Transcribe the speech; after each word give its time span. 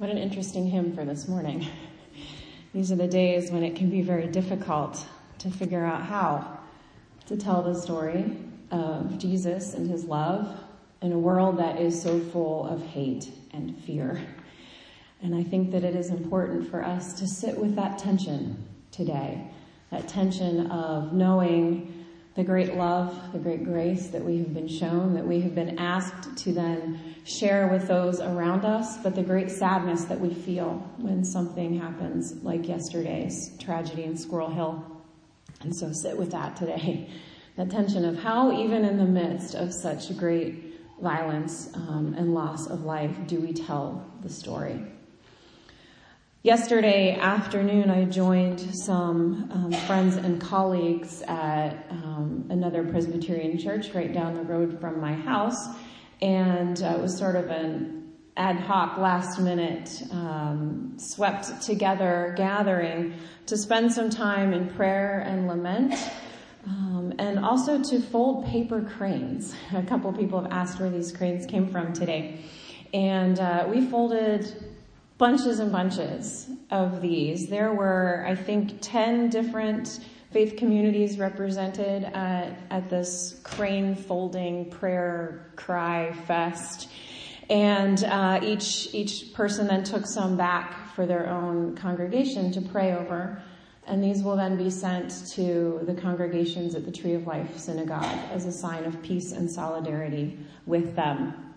What 0.00 0.08
an 0.08 0.16
interesting 0.16 0.66
hymn 0.66 0.94
for 0.94 1.04
this 1.04 1.28
morning. 1.28 1.66
These 2.72 2.90
are 2.90 2.96
the 2.96 3.06
days 3.06 3.50
when 3.50 3.62
it 3.62 3.76
can 3.76 3.90
be 3.90 4.00
very 4.00 4.28
difficult 4.28 5.06
to 5.40 5.50
figure 5.50 5.84
out 5.84 6.00
how 6.00 6.60
to 7.26 7.36
tell 7.36 7.62
the 7.62 7.78
story 7.78 8.34
of 8.70 9.18
Jesus 9.18 9.74
and 9.74 9.90
his 9.90 10.06
love 10.06 10.58
in 11.02 11.12
a 11.12 11.18
world 11.18 11.58
that 11.58 11.78
is 11.78 12.00
so 12.00 12.18
full 12.18 12.66
of 12.66 12.82
hate 12.82 13.30
and 13.52 13.76
fear. 13.84 14.18
And 15.20 15.34
I 15.34 15.42
think 15.42 15.70
that 15.72 15.84
it 15.84 15.94
is 15.94 16.08
important 16.08 16.70
for 16.70 16.82
us 16.82 17.12
to 17.18 17.26
sit 17.26 17.58
with 17.58 17.76
that 17.76 17.98
tension 17.98 18.56
today, 18.92 19.50
that 19.90 20.08
tension 20.08 20.70
of 20.70 21.12
knowing 21.12 21.89
the 22.40 22.46
great 22.46 22.74
love, 22.74 23.14
the 23.34 23.38
great 23.38 23.64
grace 23.64 24.06
that 24.06 24.24
we 24.24 24.38
have 24.38 24.54
been 24.54 24.66
shown, 24.66 25.12
that 25.12 25.26
we 25.26 25.42
have 25.42 25.54
been 25.54 25.78
asked 25.78 26.38
to 26.38 26.54
then 26.54 26.98
share 27.22 27.68
with 27.68 27.86
those 27.86 28.18
around 28.18 28.64
us, 28.64 28.96
but 29.02 29.14
the 29.14 29.22
great 29.22 29.50
sadness 29.50 30.04
that 30.04 30.18
we 30.18 30.32
feel 30.32 30.90
when 30.96 31.22
something 31.22 31.78
happens 31.78 32.42
like 32.42 32.66
yesterday's 32.66 33.54
tragedy 33.58 34.04
in 34.04 34.16
Squirrel 34.16 34.48
Hill. 34.48 34.82
And 35.60 35.76
so 35.76 35.92
sit 35.92 36.16
with 36.16 36.30
that 36.30 36.56
today. 36.56 37.10
That 37.56 37.68
tension 37.68 38.06
of 38.06 38.16
how 38.16 38.58
even 38.58 38.86
in 38.86 38.96
the 38.96 39.04
midst 39.04 39.54
of 39.54 39.74
such 39.74 40.16
great 40.16 40.80
violence 41.02 41.68
um, 41.74 42.14
and 42.16 42.32
loss 42.32 42.68
of 42.68 42.84
life 42.84 43.14
do 43.26 43.40
we 43.40 43.52
tell 43.52 44.10
the 44.22 44.30
story. 44.30 44.80
Yesterday 46.42 47.18
afternoon, 47.20 47.90
I 47.90 48.06
joined 48.06 48.60
some 48.74 49.50
um, 49.52 49.72
friends 49.86 50.16
and 50.16 50.40
colleagues 50.40 51.20
at 51.28 51.86
um, 51.90 52.46
another 52.48 52.82
Presbyterian 52.82 53.58
church 53.58 53.92
right 53.92 54.10
down 54.10 54.32
the 54.32 54.42
road 54.42 54.80
from 54.80 55.02
my 55.02 55.12
house, 55.12 55.68
and 56.22 56.82
uh, 56.82 56.94
it 56.96 56.98
was 56.98 57.18
sort 57.18 57.36
of 57.36 57.50
an 57.50 58.14
ad 58.38 58.56
hoc, 58.56 58.96
last 58.96 59.38
minute, 59.38 60.02
um, 60.12 60.94
swept 60.96 61.60
together 61.60 62.32
gathering 62.38 63.12
to 63.44 63.58
spend 63.58 63.92
some 63.92 64.08
time 64.08 64.54
in 64.54 64.66
prayer 64.70 65.20
and 65.20 65.46
lament. 65.46 65.92
Um, 66.66 67.12
and 67.18 67.38
also 67.38 67.82
to 67.82 68.00
fold 68.00 68.46
paper 68.46 68.80
cranes. 68.80 69.54
A 69.74 69.82
couple 69.82 70.10
people 70.14 70.40
have 70.40 70.50
asked 70.50 70.80
where 70.80 70.88
these 70.88 71.12
cranes 71.12 71.44
came 71.44 71.68
from 71.68 71.92
today. 71.92 72.40
And 72.94 73.38
uh, 73.38 73.66
we 73.68 73.86
folded 73.86 74.69
bunches 75.20 75.58
and 75.58 75.70
bunches 75.70 76.48
of 76.70 77.02
these. 77.02 77.46
There 77.48 77.74
were, 77.74 78.24
I 78.26 78.34
think, 78.34 78.78
10 78.80 79.28
different 79.28 80.00
faith 80.32 80.56
communities 80.56 81.18
represented 81.18 82.04
at, 82.04 82.58
at 82.70 82.88
this 82.88 83.38
crane 83.44 83.94
folding 83.94 84.70
prayer 84.70 85.52
cry 85.56 86.12
fest. 86.26 86.88
And 87.50 88.02
uh, 88.02 88.40
each, 88.42 88.94
each 88.94 89.34
person 89.34 89.66
then 89.66 89.84
took 89.84 90.06
some 90.06 90.38
back 90.38 90.94
for 90.94 91.04
their 91.04 91.28
own 91.28 91.76
congregation 91.76 92.50
to 92.52 92.62
pray 92.62 92.94
over. 92.94 93.42
And 93.86 94.02
these 94.02 94.22
will 94.22 94.36
then 94.36 94.56
be 94.56 94.70
sent 94.70 95.12
to 95.34 95.80
the 95.82 95.94
congregations 95.94 96.74
at 96.74 96.86
the 96.86 96.92
Tree 96.92 97.12
of 97.12 97.26
Life 97.26 97.58
Synagogue 97.58 98.18
as 98.30 98.46
a 98.46 98.52
sign 98.52 98.84
of 98.84 99.02
peace 99.02 99.32
and 99.32 99.50
solidarity 99.50 100.38
with 100.64 100.96
them. 100.96 101.49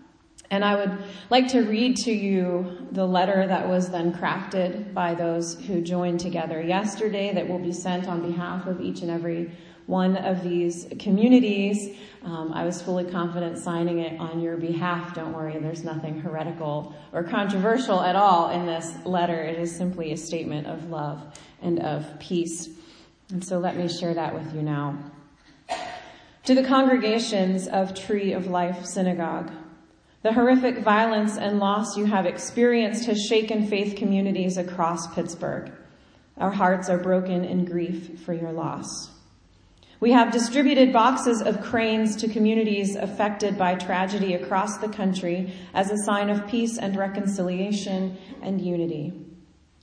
And 0.50 0.64
I 0.64 0.76
would 0.76 0.98
like 1.30 1.48
to 1.48 1.62
read 1.62 1.96
to 1.98 2.12
you 2.12 2.86
the 2.92 3.06
letter 3.06 3.46
that 3.46 3.68
was 3.68 3.90
then 3.90 4.12
crafted 4.12 4.92
by 4.92 5.14
those 5.14 5.54
who 5.66 5.80
joined 5.80 6.20
together 6.20 6.60
yesterday 6.60 7.32
that 7.34 7.48
will 7.48 7.58
be 7.58 7.72
sent 7.72 8.06
on 8.06 8.20
behalf 8.30 8.66
of 8.66 8.80
each 8.80 9.00
and 9.02 9.10
every 9.10 9.50
one 9.86 10.16
of 10.16 10.42
these 10.42 10.86
communities. 10.98 11.96
Um, 12.22 12.52
I 12.52 12.64
was 12.64 12.80
fully 12.80 13.04
confident 13.04 13.58
signing 13.58 13.98
it 13.98 14.18
on 14.18 14.40
your 14.40 14.56
behalf. 14.56 15.14
Don't 15.14 15.32
worry, 15.32 15.58
there's 15.58 15.84
nothing 15.84 16.20
heretical 16.20 16.94
or 17.12 17.22
controversial 17.22 18.00
at 18.00 18.16
all 18.16 18.50
in 18.50 18.64
this 18.64 18.94
letter. 19.04 19.42
It 19.42 19.58
is 19.58 19.74
simply 19.74 20.12
a 20.12 20.16
statement 20.16 20.66
of 20.66 20.88
love 20.88 21.38
and 21.60 21.80
of 21.80 22.18
peace. 22.18 22.68
And 23.30 23.44
so 23.44 23.58
let 23.58 23.76
me 23.76 23.88
share 23.88 24.14
that 24.14 24.34
with 24.34 24.54
you 24.54 24.62
now. 24.62 24.98
To 26.44 26.54
the 26.54 26.62
congregations 26.62 27.66
of 27.68 27.94
Tree 27.94 28.32
of 28.32 28.46
Life 28.46 28.84
Synagogue, 28.84 29.50
the 30.24 30.32
horrific 30.32 30.78
violence 30.78 31.36
and 31.36 31.58
loss 31.58 31.98
you 31.98 32.06
have 32.06 32.24
experienced 32.24 33.04
has 33.04 33.20
shaken 33.26 33.66
faith 33.66 33.94
communities 33.94 34.56
across 34.56 35.14
Pittsburgh. 35.14 35.70
Our 36.38 36.50
hearts 36.50 36.88
are 36.88 36.96
broken 36.96 37.44
in 37.44 37.66
grief 37.66 38.20
for 38.24 38.32
your 38.32 38.50
loss. 38.50 39.10
We 40.00 40.12
have 40.12 40.32
distributed 40.32 40.94
boxes 40.94 41.42
of 41.42 41.60
cranes 41.60 42.16
to 42.16 42.28
communities 42.28 42.96
affected 42.96 43.58
by 43.58 43.74
tragedy 43.74 44.32
across 44.32 44.78
the 44.78 44.88
country 44.88 45.52
as 45.74 45.90
a 45.90 46.02
sign 46.04 46.30
of 46.30 46.48
peace 46.48 46.78
and 46.78 46.96
reconciliation 46.96 48.16
and 48.40 48.62
unity. 48.62 49.12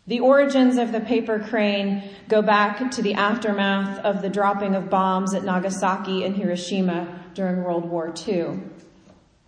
The 0.08 0.22
origins 0.22 0.78
of 0.78 0.92
the 0.92 1.02
paper 1.02 1.38
crane 1.38 2.02
go 2.28 2.42
back 2.42 2.90
to 2.90 3.04
the 3.04 3.14
aftermath 3.14 4.00
of 4.00 4.24
the 4.24 4.30
dropping 4.30 4.74
of 4.74 4.90
bombs 4.90 5.36
at 5.36 5.44
Nagasaki 5.44 6.24
and 6.24 6.36
Hiroshima 6.36 7.26
during 7.36 7.64
World 7.64 7.88
War 7.88 8.12
II. 8.28 8.71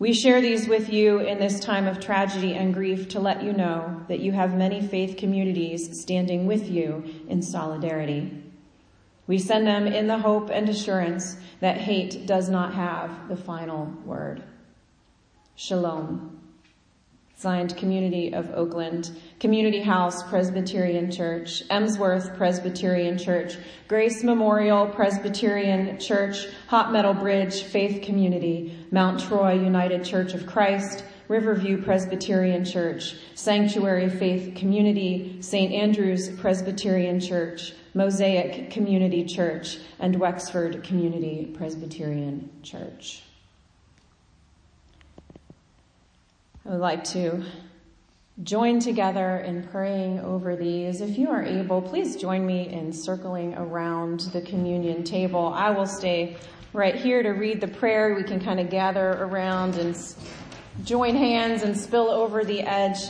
We 0.03 0.12
share 0.12 0.41
these 0.41 0.68
with 0.68 0.91
you 0.91 1.19
in 1.19 1.40
this 1.40 1.62
time 1.62 1.88
of 1.88 2.02
tragedy 2.02 2.56
and 2.56 2.74
grief 2.74 3.08
to 3.08 3.22
let 3.22 3.41
you 3.41 3.53
know 3.53 4.03
that 4.09 4.19
you 4.19 4.34
have 4.34 4.53
many 4.53 4.86
faith 4.86 5.16
communities 5.16 5.97
standing 5.97 6.46
with 6.46 6.69
you 6.69 7.06
in 7.30 7.41
solidarity. 7.41 8.44
We 9.28 9.40
send 9.40 9.66
them 9.66 9.88
in 9.88 10.08
the 10.08 10.18
hope 10.18 10.50
and 10.50 10.68
assurance 10.68 11.38
that 11.62 11.78
hate 11.78 12.28
does 12.28 12.50
not 12.50 12.74
have 12.74 13.30
the 13.30 13.38
final 13.38 13.94
word. 14.03 14.44
Shalom. 15.56 16.43
Signed 17.44 17.76
Community 17.76 18.34
of 18.34 18.50
Oakland, 18.52 19.12
Community 19.42 19.81
House 19.81 20.24
Presbyterian 20.30 21.12
Church, 21.12 21.62
Emsworth 21.70 22.34
Presbyterian 22.38 23.18
Church, 23.18 23.58
Grace 23.90 24.24
Memorial 24.24 24.88
Presbyterian 24.88 26.00
Church, 26.00 26.48
Hot 26.68 26.94
Metal 26.94 27.14
Bridge 27.14 27.64
Faith 27.64 28.02
Community, 28.02 28.88
Mount 28.92 29.20
Troy 29.20 29.56
United 29.56 30.06
Church 30.06 30.34
of 30.34 30.48
Christ, 30.48 31.03
Riverview 31.28 31.84
Presbyterian 31.84 32.64
Church, 32.64 33.18
Sanctuary 33.36 34.09
Faith 34.09 34.56
Community, 34.56 35.42
St. 35.42 35.74
Andrew's 35.74 36.30
Presbyterian 36.40 37.20
Church, 37.20 37.74
Mosaic 37.94 38.72
Community 38.72 39.26
Church, 39.26 39.80
and 40.00 40.18
Wexford 40.18 40.82
Community 40.82 41.53
Presbyterian 41.53 42.50
Church. 42.64 43.24
I 46.66 46.69
would 46.69 46.79
like 46.79 47.03
to 47.06 47.44
join 48.41 48.79
together 48.79 49.40
in 49.40 49.68
praying 49.68 50.22
over 50.22 50.56
these. 50.56 51.01
If 51.01 51.18
you 51.18 51.29
are 51.29 51.44
able, 51.44 51.81
please 51.81 52.16
join 52.16 52.46
me 52.46 52.69
in 52.69 52.94
circling 52.94 53.53
around 53.56 54.22
the 54.31 54.41
communion 54.41 55.03
table. 55.03 55.52
I 55.53 55.72
will 55.72 55.85
stay 55.85 56.38
right 56.72 56.96
here 56.96 57.22
to 57.22 57.31
read 57.31 57.59
the 57.59 57.68
prayer. 57.68 58.16
We 58.16 58.23
can 58.23 58.40
kind 58.40 58.62
of 58.62 58.69
gather 58.69 59.09
around 59.09 59.75
and 59.75 59.97
join 60.85 61.16
hands 61.16 61.63
and 61.63 61.78
spill 61.78 62.09
over 62.09 62.46
the 62.46 62.62
edge 62.62 63.09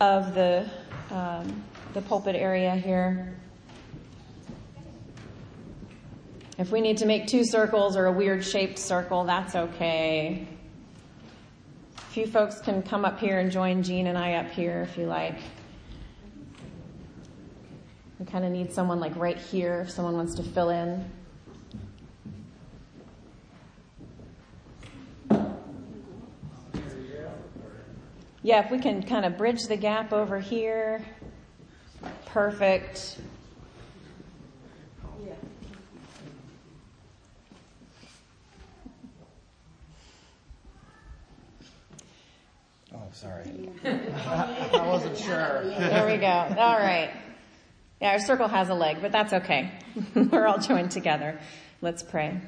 of 0.00 0.34
the 0.34 0.68
um, 1.12 1.62
the 1.94 2.02
pulpit 2.02 2.34
area 2.34 2.74
here. 2.74 3.38
If 6.58 6.72
we 6.72 6.80
need 6.80 6.96
to 6.96 7.06
make 7.06 7.28
two 7.28 7.44
circles 7.44 7.96
or 7.96 8.06
a 8.06 8.12
weird 8.12 8.44
shaped 8.44 8.78
circle, 8.78 9.22
that's 9.22 9.54
okay 9.54 10.48
few 12.12 12.26
folks 12.26 12.60
can 12.60 12.82
come 12.82 13.06
up 13.06 13.18
here 13.18 13.38
and 13.38 13.50
join 13.50 13.82
Jean 13.82 14.06
and 14.06 14.18
I 14.18 14.34
up 14.34 14.50
here 14.50 14.82
if 14.82 14.98
you 14.98 15.06
like. 15.06 15.38
We 18.18 18.26
kind 18.26 18.44
of 18.44 18.52
need 18.52 18.70
someone 18.70 19.00
like 19.00 19.16
right 19.16 19.38
here 19.38 19.80
if 19.86 19.90
someone 19.90 20.14
wants 20.14 20.34
to 20.34 20.42
fill 20.42 20.68
in. 20.68 21.10
Yeah, 28.42 28.62
if 28.62 28.70
we 28.70 28.78
can 28.78 29.02
kind 29.02 29.24
of 29.24 29.38
bridge 29.38 29.62
the 29.62 29.76
gap 29.76 30.12
over 30.12 30.38
here. 30.38 31.02
Perfect. 32.26 33.16
Sorry. 43.12 43.70
I 43.84 44.86
wasn't 44.86 45.18
sure. 45.18 45.64
There 45.64 46.06
we 46.06 46.16
go. 46.18 46.26
All 46.26 46.78
right. 46.78 47.10
Yeah, 48.00 48.12
our 48.12 48.18
circle 48.18 48.48
has 48.48 48.68
a 48.68 48.74
leg, 48.74 48.98
but 49.00 49.12
that's 49.12 49.32
okay. 49.32 49.70
We're 50.14 50.46
all 50.46 50.58
joined 50.58 50.90
together. 50.90 51.38
Let's 51.80 52.02
pray. 52.02 52.40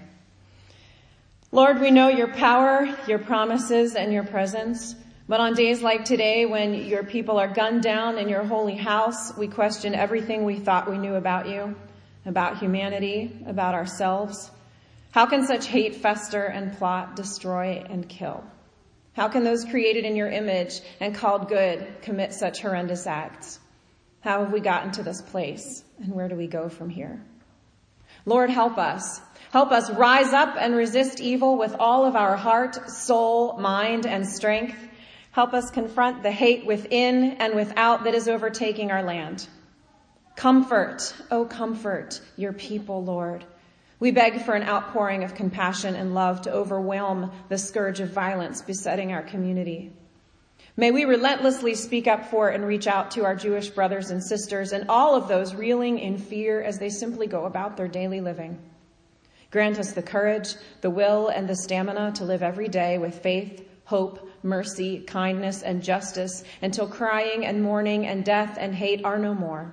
Lord, 1.52 1.80
we 1.80 1.92
know 1.92 2.08
your 2.08 2.28
power, 2.28 2.88
your 3.06 3.20
promises, 3.20 3.94
and 3.94 4.12
your 4.12 4.24
presence. 4.24 4.96
But 5.28 5.40
on 5.40 5.54
days 5.54 5.80
like 5.80 6.04
today, 6.04 6.44
when 6.44 6.74
your 6.74 7.04
people 7.04 7.38
are 7.38 7.46
gunned 7.46 7.82
down 7.82 8.18
in 8.18 8.28
your 8.28 8.42
holy 8.42 8.74
house, 8.74 9.36
we 9.36 9.48
question 9.48 9.94
everything 9.94 10.44
we 10.44 10.58
thought 10.58 10.90
we 10.90 10.98
knew 10.98 11.14
about 11.14 11.48
you, 11.48 11.76
about 12.26 12.58
humanity, 12.58 13.44
about 13.46 13.74
ourselves. 13.74 14.50
How 15.12 15.26
can 15.26 15.46
such 15.46 15.66
hate 15.68 15.94
fester 15.94 16.42
and 16.44 16.76
plot, 16.76 17.16
destroy, 17.16 17.84
and 17.88 18.08
kill? 18.08 18.44
How 19.14 19.28
can 19.28 19.44
those 19.44 19.64
created 19.64 20.04
in 20.04 20.16
your 20.16 20.28
image 20.28 20.80
and 21.00 21.14
called 21.14 21.48
good 21.48 22.02
commit 22.02 22.32
such 22.32 22.60
horrendous 22.60 23.06
acts? 23.06 23.60
How 24.20 24.40
have 24.40 24.52
we 24.52 24.60
gotten 24.60 24.90
to 24.92 25.02
this 25.02 25.22
place? 25.22 25.84
And 25.98 26.12
where 26.12 26.28
do 26.28 26.34
we 26.34 26.46
go 26.46 26.68
from 26.68 26.90
here? 26.90 27.22
Lord, 28.26 28.50
help 28.50 28.78
us. 28.78 29.20
Help 29.52 29.70
us 29.70 29.90
rise 29.90 30.32
up 30.32 30.56
and 30.58 30.74
resist 30.74 31.20
evil 31.20 31.56
with 31.56 31.76
all 31.78 32.06
of 32.06 32.16
our 32.16 32.36
heart, 32.36 32.90
soul, 32.90 33.56
mind, 33.58 34.06
and 34.06 34.26
strength. 34.26 34.76
Help 35.30 35.52
us 35.52 35.70
confront 35.70 36.22
the 36.22 36.30
hate 36.32 36.66
within 36.66 37.32
and 37.32 37.54
without 37.54 38.04
that 38.04 38.14
is 38.14 38.28
overtaking 38.28 38.90
our 38.90 39.02
land. 39.02 39.46
Comfort, 40.36 41.14
oh 41.30 41.44
comfort 41.44 42.20
your 42.36 42.52
people, 42.52 43.04
Lord. 43.04 43.44
We 44.00 44.10
beg 44.10 44.40
for 44.42 44.54
an 44.54 44.68
outpouring 44.68 45.24
of 45.24 45.34
compassion 45.34 45.94
and 45.94 46.14
love 46.14 46.42
to 46.42 46.52
overwhelm 46.52 47.32
the 47.48 47.58
scourge 47.58 48.00
of 48.00 48.10
violence 48.10 48.60
besetting 48.60 49.12
our 49.12 49.22
community. 49.22 49.92
May 50.76 50.90
we 50.90 51.04
relentlessly 51.04 51.76
speak 51.76 52.08
up 52.08 52.26
for 52.26 52.48
and 52.48 52.66
reach 52.66 52.88
out 52.88 53.12
to 53.12 53.24
our 53.24 53.36
Jewish 53.36 53.70
brothers 53.70 54.10
and 54.10 54.22
sisters 54.22 54.72
and 54.72 54.88
all 54.88 55.14
of 55.14 55.28
those 55.28 55.54
reeling 55.54 56.00
in 56.00 56.18
fear 56.18 56.60
as 56.60 56.78
they 56.78 56.88
simply 56.90 57.28
go 57.28 57.44
about 57.44 57.76
their 57.76 57.86
daily 57.86 58.20
living. 58.20 58.58
Grant 59.52 59.78
us 59.78 59.92
the 59.92 60.02
courage, 60.02 60.56
the 60.80 60.90
will, 60.90 61.28
and 61.28 61.48
the 61.48 61.54
stamina 61.54 62.10
to 62.16 62.24
live 62.24 62.42
every 62.42 62.66
day 62.66 62.98
with 62.98 63.20
faith, 63.20 63.64
hope, 63.84 64.28
mercy, 64.42 64.98
kindness, 65.00 65.62
and 65.62 65.80
justice 65.80 66.42
until 66.60 66.88
crying 66.88 67.46
and 67.46 67.62
mourning 67.62 68.04
and 68.04 68.24
death 68.24 68.56
and 68.58 68.74
hate 68.74 69.04
are 69.04 69.18
no 69.18 69.32
more. 69.32 69.72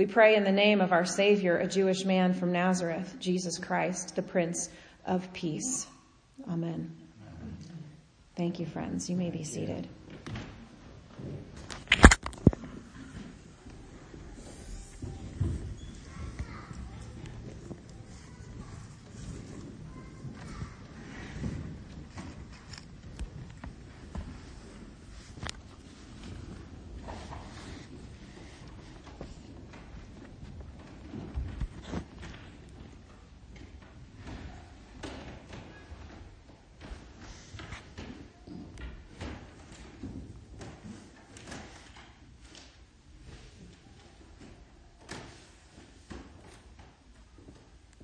We 0.00 0.06
pray 0.06 0.34
in 0.34 0.44
the 0.44 0.50
name 0.50 0.80
of 0.80 0.92
our 0.92 1.04
Savior, 1.04 1.58
a 1.58 1.66
Jewish 1.66 2.06
man 2.06 2.32
from 2.32 2.52
Nazareth, 2.52 3.16
Jesus 3.20 3.58
Christ, 3.58 4.16
the 4.16 4.22
Prince 4.22 4.70
of 5.04 5.30
Peace. 5.34 5.86
Amen. 6.50 6.90
Thank 8.34 8.58
you, 8.58 8.64
friends. 8.64 9.10
You 9.10 9.16
may 9.16 9.28
be 9.28 9.44
seated. 9.44 9.86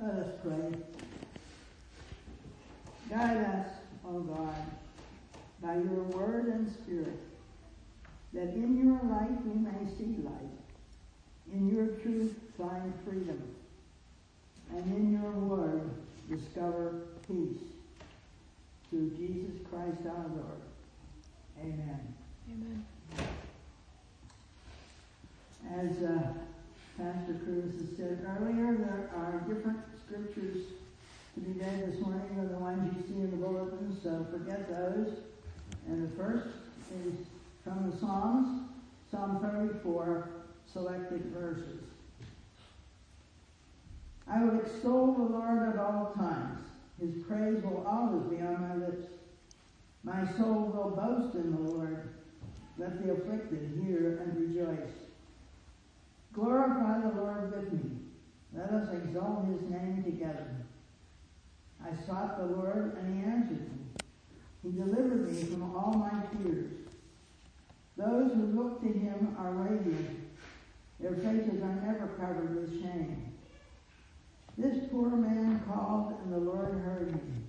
Let 0.07 0.19
us 0.19 0.35
pray. 0.45 0.79
Guide 3.11 3.37
us, 3.39 3.67
O 4.07 4.21
God, 4.21 4.55
by 5.63 5.75
your 5.75 6.05
word 6.05 6.47
and 6.47 6.71
spirit, 6.71 7.19
that 8.35 8.51
in 8.55 8.85
your 8.85 9.01
light 9.11 9.45
we 9.45 9.55
may 9.59 9.91
see 9.97 10.23
light, 10.23 10.53
in 11.53 11.75
your 11.75 11.87
truth 12.03 12.37
find 12.57 12.93
freedom, 13.05 13.43
and 14.71 14.85
in 14.95 15.13
your 15.13 15.33
word 15.33 15.91
discover 16.29 17.01
peace. 17.27 17.59
Through 18.91 19.11
Jesus 19.17 19.57
Christ 19.69 20.07
our 20.07 20.27
Lord. 20.29 20.63
Amen. 21.61 22.15
Amen. 22.53 22.85
As 25.75 26.03
uh, 26.05 26.33
Pastor 26.97 27.35
Cruz 27.45 27.75
has 27.75 27.97
said 27.97 28.27
earlier, 28.41 28.75
there 28.77 29.11
are 29.17 29.45
different 29.47 29.81
scriptures 30.07 30.65
to 31.35 31.41
be 31.41 31.61
read 31.61 31.93
this 31.93 32.01
morning 32.01 32.23
are 32.39 32.47
the 32.47 32.59
ones 32.59 32.95
you 32.97 33.03
see 33.07 33.21
in 33.21 33.31
the 33.31 33.37
bulletin, 33.37 33.95
so 34.03 34.27
forget 34.31 34.69
those. 34.71 35.19
And 35.87 36.11
the 36.11 36.17
first 36.17 36.49
is 37.05 37.15
from 37.65 37.91
the 37.91 37.97
Psalms, 37.99 38.71
Psalm 39.11 39.41
34, 39.43 40.31
selected 40.73 41.25
verses. 41.35 41.81
I 44.29 44.43
will 44.43 44.59
extol 44.61 45.13
the 45.13 45.23
Lord 45.23 45.69
at 45.69 45.79
all 45.79 46.13
times. 46.17 46.61
His 47.01 47.23
praise 47.25 47.63
will 47.63 47.85
always 47.87 48.31
be 48.31 48.43
on 48.43 48.61
my 48.63 48.87
lips. 48.87 49.07
My 50.27 50.37
soul 50.39 50.73
will 50.75 50.91
boast 50.91 51.37
in 51.37 51.53
the 51.53 51.71
Lord. 51.71 52.09
Let 52.79 53.03
the 53.03 53.13
afflicted 53.13 53.81
hear 53.81 54.19
and 54.21 54.37
rejoice. 54.37 54.91
Glorify 56.33 57.01
the 57.01 57.21
Lord 57.21 57.53
with 57.55 57.73
me. 57.73 57.91
Let 58.53 58.71
us 58.71 58.93
exalt 58.93 59.47
his 59.47 59.71
name 59.71 60.03
together. 60.05 60.49
I 61.85 61.91
sought 62.07 62.39
the 62.39 62.47
Lord, 62.47 62.97
and 62.99 63.15
he 63.15 63.31
answered 63.31 63.61
me. 63.61 63.87
He 64.65 64.73
delivered 64.73 65.31
me 65.31 65.43
from 65.45 65.77
all 65.77 65.95
my 65.95 66.23
fears. 66.33 66.73
Those 67.97 68.33
who 68.33 68.47
look 68.47 68.81
to 68.81 68.89
him 68.89 69.37
are 69.39 69.53
radiant. 69.53 70.29
Their 70.99 71.15
faces 71.15 71.63
are 71.63 71.81
never 71.85 72.09
covered 72.19 72.57
with 72.57 72.83
shame. 72.83 73.33
This 74.59 74.89
poor 74.91 75.11
man 75.11 75.63
called, 75.69 76.15
and 76.25 76.33
the 76.33 76.39
Lord 76.39 76.73
heard 76.85 77.11
him. 77.11 77.47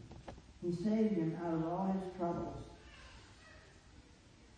He 0.63 0.71
saved 0.71 1.15
him 1.15 1.37
out 1.43 1.53
of 1.53 1.65
all 1.65 1.91
his 1.91 2.17
troubles. 2.17 2.66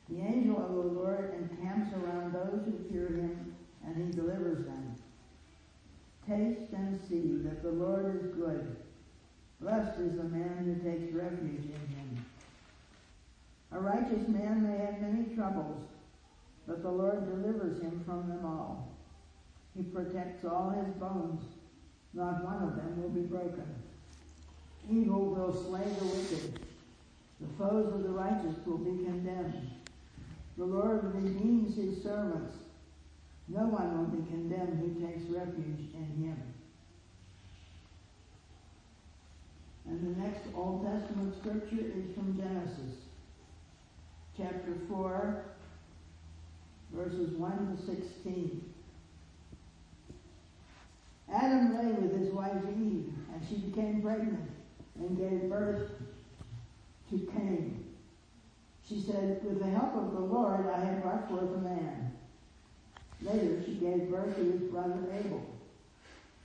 The 0.10 0.22
angel 0.22 0.58
of 0.58 0.70
the 0.70 1.00
Lord 1.00 1.34
encamps 1.36 1.94
around 1.94 2.34
those 2.34 2.66
who 2.66 2.92
fear 2.92 3.08
him 3.08 3.56
and 3.86 3.96
he 3.96 4.12
delivers 4.12 4.66
them. 4.66 4.96
Taste 6.28 6.74
and 6.74 7.00
see 7.08 7.38
that 7.44 7.62
the 7.62 7.72
Lord 7.72 8.16
is 8.16 8.34
good. 8.34 8.76
Blessed 9.62 10.00
is 10.00 10.18
the 10.18 10.24
man 10.24 10.66
who 10.66 10.90
takes 10.90 11.14
refuge 11.14 11.66
in 11.66 11.96
him. 11.96 12.26
A 13.72 13.80
righteous 13.80 14.28
man 14.28 14.64
may 14.64 14.78
have 14.84 15.02
many 15.02 15.36
troubles, 15.36 15.84
but 16.68 16.82
the 16.82 16.90
Lord 16.90 17.26
delivers 17.30 17.82
him 17.82 18.02
from 18.06 18.30
them 18.30 18.46
all. 18.46 18.96
He 19.76 19.84
protects 19.84 20.44
all 20.44 20.72
his 20.72 20.94
bones. 20.96 21.44
Not 22.14 22.44
one 22.44 22.64
of 22.64 22.76
them 22.76 23.02
will 23.02 23.10
be 23.10 23.22
broken. 23.22 23.76
Evil 24.90 25.36
will 25.36 25.54
slay 25.54 25.84
the 25.84 26.06
wicked. 26.06 26.60
The 27.40 27.48
foes 27.58 27.94
of 27.94 28.04
the 28.04 28.10
righteous 28.10 28.56
will 28.66 28.80
be 28.80 29.06
condemned. 29.06 29.79
The 30.60 30.66
Lord 30.66 31.16
redeems 31.16 31.78
his 31.78 32.04
servants. 32.04 32.54
No 33.48 33.62
one 33.62 33.98
will 33.98 34.08
be 34.08 34.30
condemned 34.30 34.78
who 34.80 35.08
takes 35.08 35.24
refuge 35.30 35.88
in 35.94 36.22
him. 36.22 36.38
And 39.88 40.16
the 40.16 40.22
next 40.22 40.42
Old 40.54 40.84
Testament 40.84 41.34
scripture 41.40 41.80
is 41.80 42.14
from 42.14 42.38
Genesis, 42.38 42.98
chapter 44.36 44.74
4, 44.90 45.46
verses 46.94 47.32
1 47.38 47.78
to 47.78 47.86
16. 47.86 48.74
Adam 51.34 51.78
lay 51.78 51.94
with 51.94 52.20
his 52.20 52.34
wife 52.34 52.62
Eve, 52.78 53.14
and 53.34 53.42
she 53.48 53.56
became 53.56 54.02
pregnant 54.02 54.52
and 55.00 55.18
gave 55.18 55.50
birth 55.50 55.90
to 57.12 57.18
Cain. 57.32 57.89
She 58.90 59.00
said, 59.00 59.44
With 59.44 59.60
the 59.60 59.70
help 59.70 59.96
of 59.96 60.14
the 60.14 60.20
Lord, 60.20 60.66
I 60.66 60.80
have 60.80 61.04
brought 61.04 61.30
forth 61.30 61.56
a 61.56 61.62
man. 61.62 62.12
Later, 63.22 63.62
she 63.64 63.74
gave 63.74 64.10
birth 64.10 64.36
to 64.36 64.44
his 64.44 64.62
brother 64.64 65.06
Abel. 65.14 65.46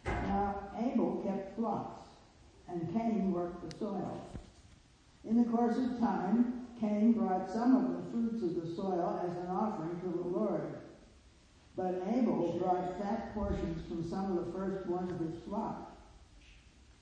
Now, 0.05 0.57
Abel 0.79 1.23
kept 1.25 1.57
flocks, 1.57 2.03
and 2.69 2.93
Cain 2.93 3.33
worked 3.33 3.71
the 3.71 3.79
soil. 3.79 4.27
In 5.25 5.43
the 5.43 5.49
course 5.49 5.79
of 5.79 5.99
time, 5.99 6.67
Cain 6.79 7.13
brought 7.13 7.51
some 7.51 7.77
of 7.77 8.05
the 8.05 8.11
fruits 8.11 8.43
of 8.43 8.61
the 8.61 8.75
soil 8.75 9.21
as 9.27 9.35
an 9.39 9.47
offering 9.47 9.99
to 10.01 10.19
the 10.19 10.29
Lord. 10.29 10.81
But 11.77 12.03
Abel 12.15 12.59
brought 12.61 13.01
fat 13.01 13.35
portions 13.35 13.89
from 13.89 14.07
some 14.09 14.37
of 14.37 14.45
the 14.45 14.53
firstborn 14.53 15.11
of 15.11 15.19
his 15.19 15.43
flock. 15.49 15.97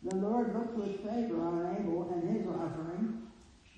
The 0.05 0.15
Lord 0.17 0.55
looked 0.55 0.77
with 0.77 1.01
favor 1.01 1.41
on 1.41 1.77
Abel 1.77 2.13
and 2.15 2.37
his 2.37 2.47
offering, 2.47 3.23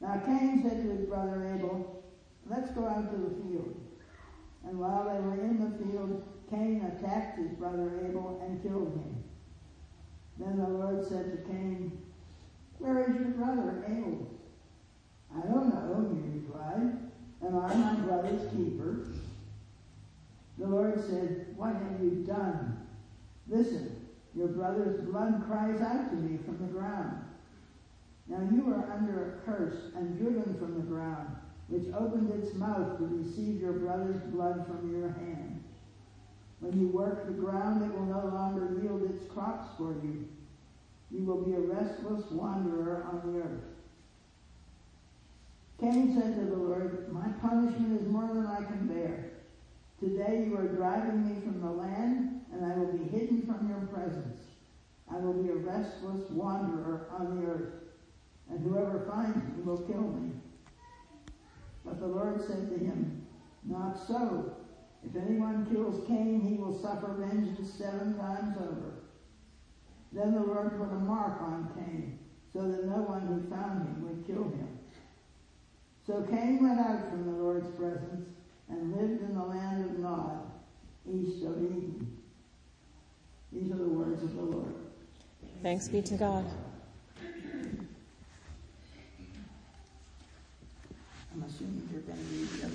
Now 0.00 0.22
Cain 0.24 0.62
said 0.62 0.82
to 0.82 0.90
his 0.90 1.06
brother 1.06 1.52
Abel, 1.54 2.02
Let's 2.48 2.70
go 2.70 2.86
out 2.86 3.10
to 3.10 3.16
the 3.16 3.42
field. 3.42 3.76
And 4.66 4.78
while 4.78 5.04
they 5.04 5.20
were 5.20 5.34
in 5.34 5.60
the 5.60 5.84
field, 5.84 6.24
Cain 6.50 6.84
attacked 6.84 7.38
his 7.38 7.50
brother 7.52 8.00
Abel 8.08 8.42
and 8.44 8.62
killed 8.62 8.92
him. 8.92 9.24
Then 10.38 10.58
the 10.58 10.68
Lord 10.68 11.06
said 11.06 11.30
to 11.32 11.50
Cain, 11.50 12.02
Where 12.78 13.02
is 13.02 13.14
your 13.14 13.30
brother 13.30 13.84
Abel? 13.86 14.26
I 15.36 15.46
don't 15.46 15.68
know, 15.68 16.10
he 16.14 16.40
replied. 16.40 16.98
Am 17.46 17.58
I 17.58 17.74
my 17.74 17.94
brother's 18.00 18.50
keeper? 18.52 19.06
The 20.58 20.66
Lord 20.66 21.00
said, 21.08 21.46
What 21.56 21.74
have 21.74 22.00
you 22.02 22.24
done? 22.26 22.86
Listen, 23.48 24.06
your 24.34 24.48
brother's 24.48 25.00
blood 25.08 25.44
cries 25.46 25.80
out 25.80 26.10
to 26.10 26.16
me 26.16 26.38
from 26.44 26.58
the 26.58 26.72
ground. 26.72 27.24
Now 28.30 28.48
you 28.54 28.72
are 28.72 28.92
under 28.92 29.24
a 29.24 29.44
curse 29.44 29.90
and 29.96 30.16
driven 30.16 30.56
from 30.58 30.74
the 30.74 30.86
ground, 30.86 31.34
which 31.66 31.92
opened 31.92 32.30
its 32.30 32.54
mouth 32.54 32.98
to 32.98 33.06
receive 33.06 33.60
your 33.60 33.72
brother's 33.72 34.22
blood 34.30 34.64
from 34.68 34.96
your 34.96 35.08
hand. 35.08 35.64
When 36.60 36.78
you 36.78 36.88
work 36.88 37.26
the 37.26 37.32
ground, 37.32 37.82
it 37.82 37.98
will 37.98 38.06
no 38.06 38.32
longer 38.32 38.80
yield 38.80 39.02
its 39.10 39.30
crops 39.32 39.66
for 39.76 39.94
you. 40.04 40.28
You 41.10 41.24
will 41.24 41.42
be 41.42 41.54
a 41.54 41.60
restless 41.60 42.30
wanderer 42.30 43.04
on 43.10 43.32
the 43.32 43.40
earth. 43.40 43.64
Cain 45.80 46.14
said 46.14 46.36
to 46.36 46.44
the 46.44 46.56
Lord, 46.56 47.12
My 47.12 47.26
punishment 47.40 48.00
is 48.00 48.06
more 48.06 48.28
than 48.28 48.46
I 48.46 48.62
can 48.62 48.86
bear. 48.86 49.30
Today 49.98 50.44
you 50.46 50.56
are 50.56 50.68
driving 50.68 51.26
me 51.26 51.40
from 51.42 51.60
the 51.60 51.70
land, 51.70 52.42
and 52.52 52.64
I 52.64 52.76
will 52.76 52.92
be 52.92 53.10
hidden 53.10 53.42
from 53.42 53.68
your 53.68 53.80
presence. 53.92 54.38
I 55.10 55.16
will 55.16 55.32
be 55.32 55.48
a 55.48 55.54
restless 55.54 56.30
wanderer 56.30 57.08
on 57.18 57.40
the 57.40 57.46
earth, 57.46 57.72
and 58.50 58.64
whoever 58.64 59.06
finds 59.10 59.36
me 59.36 59.62
will 59.64 59.78
kill 59.78 60.02
me. 60.02 60.32
But 61.84 62.00
the 62.00 62.06
Lord 62.06 62.40
said 62.46 62.70
to 62.70 62.78
him, 62.78 63.26
Not 63.64 63.98
so. 64.06 64.56
If 65.02 65.16
anyone 65.16 65.66
kills 65.72 66.06
Cain, 66.06 66.40
he 66.42 66.56
will 66.56 66.78
suffer 66.80 67.14
vengeance 67.18 67.72
seven 67.72 68.18
times 68.18 68.56
over. 68.58 68.92
Then 70.12 70.34
the 70.34 70.40
Lord 70.40 70.76
put 70.78 70.94
a 70.94 71.00
mark 71.00 71.40
on 71.40 71.70
Cain, 71.74 72.18
so 72.52 72.60
that 72.62 72.84
no 72.84 73.02
one 73.02 73.22
who 73.22 73.48
found 73.48 73.86
him 73.86 74.02
would 74.02 74.26
kill 74.26 74.44
him. 74.44 74.78
So 76.06 76.22
Cain 76.28 76.62
went 76.62 76.80
out 76.80 77.08
from 77.10 77.24
the 77.24 77.38
Lord's 77.38 77.70
presence 77.76 78.28
and 78.68 78.96
lived 78.96 79.22
in 79.22 79.34
the 79.34 79.44
land 79.44 79.84
of 79.84 79.98
Nod, 79.98 80.50
east 81.08 81.44
of 81.44 81.56
Eden. 81.62 82.18
These 83.52 83.70
are 83.72 83.76
the 83.76 83.84
words 83.84 84.22
of 84.22 84.34
the 84.34 84.42
Lord. 84.42 84.74
Thanks 85.62 85.88
be 85.88 86.02
to 86.02 86.14
God. 86.16 86.44
I'm 91.40 91.46
assuming 91.48 91.88
you're 91.90 92.02
going 92.02 92.18
to 92.18 92.24
read 92.34 92.48
the. 92.48 92.70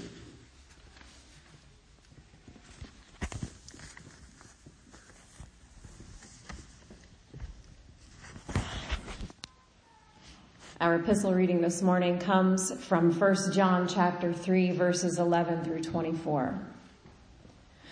Our 10.81 10.95
epistle 10.95 11.33
reading 11.33 11.61
this 11.61 11.83
morning 11.83 12.17
comes 12.17 12.71
from 12.85 13.11
1 13.11 13.51
John 13.51 13.87
chapter 13.87 14.33
3 14.33 14.71
verses 14.71 15.19
11 15.19 15.63
through 15.63 15.83
24. 15.83 16.59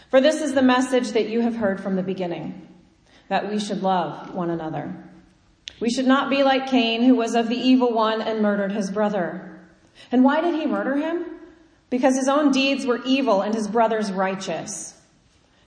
For 0.09 0.21
this 0.21 0.41
is 0.41 0.53
the 0.53 0.63
message 0.63 1.11
that 1.11 1.29
you 1.29 1.41
have 1.41 1.55
heard 1.55 1.81
from 1.81 1.95
the 1.95 2.03
beginning, 2.03 2.67
that 3.29 3.51
we 3.51 3.59
should 3.59 3.83
love 3.83 4.33
one 4.33 4.49
another. 4.49 4.95
We 5.79 5.91
should 5.91 6.07
not 6.07 6.31
be 6.31 6.41
like 6.41 6.67
Cain, 6.67 7.03
who 7.03 7.15
was 7.15 7.35
of 7.35 7.47
the 7.47 7.57
evil 7.57 7.93
one 7.93 8.21
and 8.21 8.41
murdered 8.41 8.71
his 8.71 8.89
brother. 8.89 9.52
And 10.11 10.23
why 10.23 10.41
did 10.41 10.55
he 10.55 10.65
murder 10.65 10.95
him? 10.95 11.25
Because 11.89 12.15
his 12.15 12.27
own 12.27 12.51
deeds 12.51 12.85
were 12.85 13.01
evil 13.05 13.41
and 13.41 13.53
his 13.53 13.67
brother's 13.67 14.11
righteous. 14.11 14.93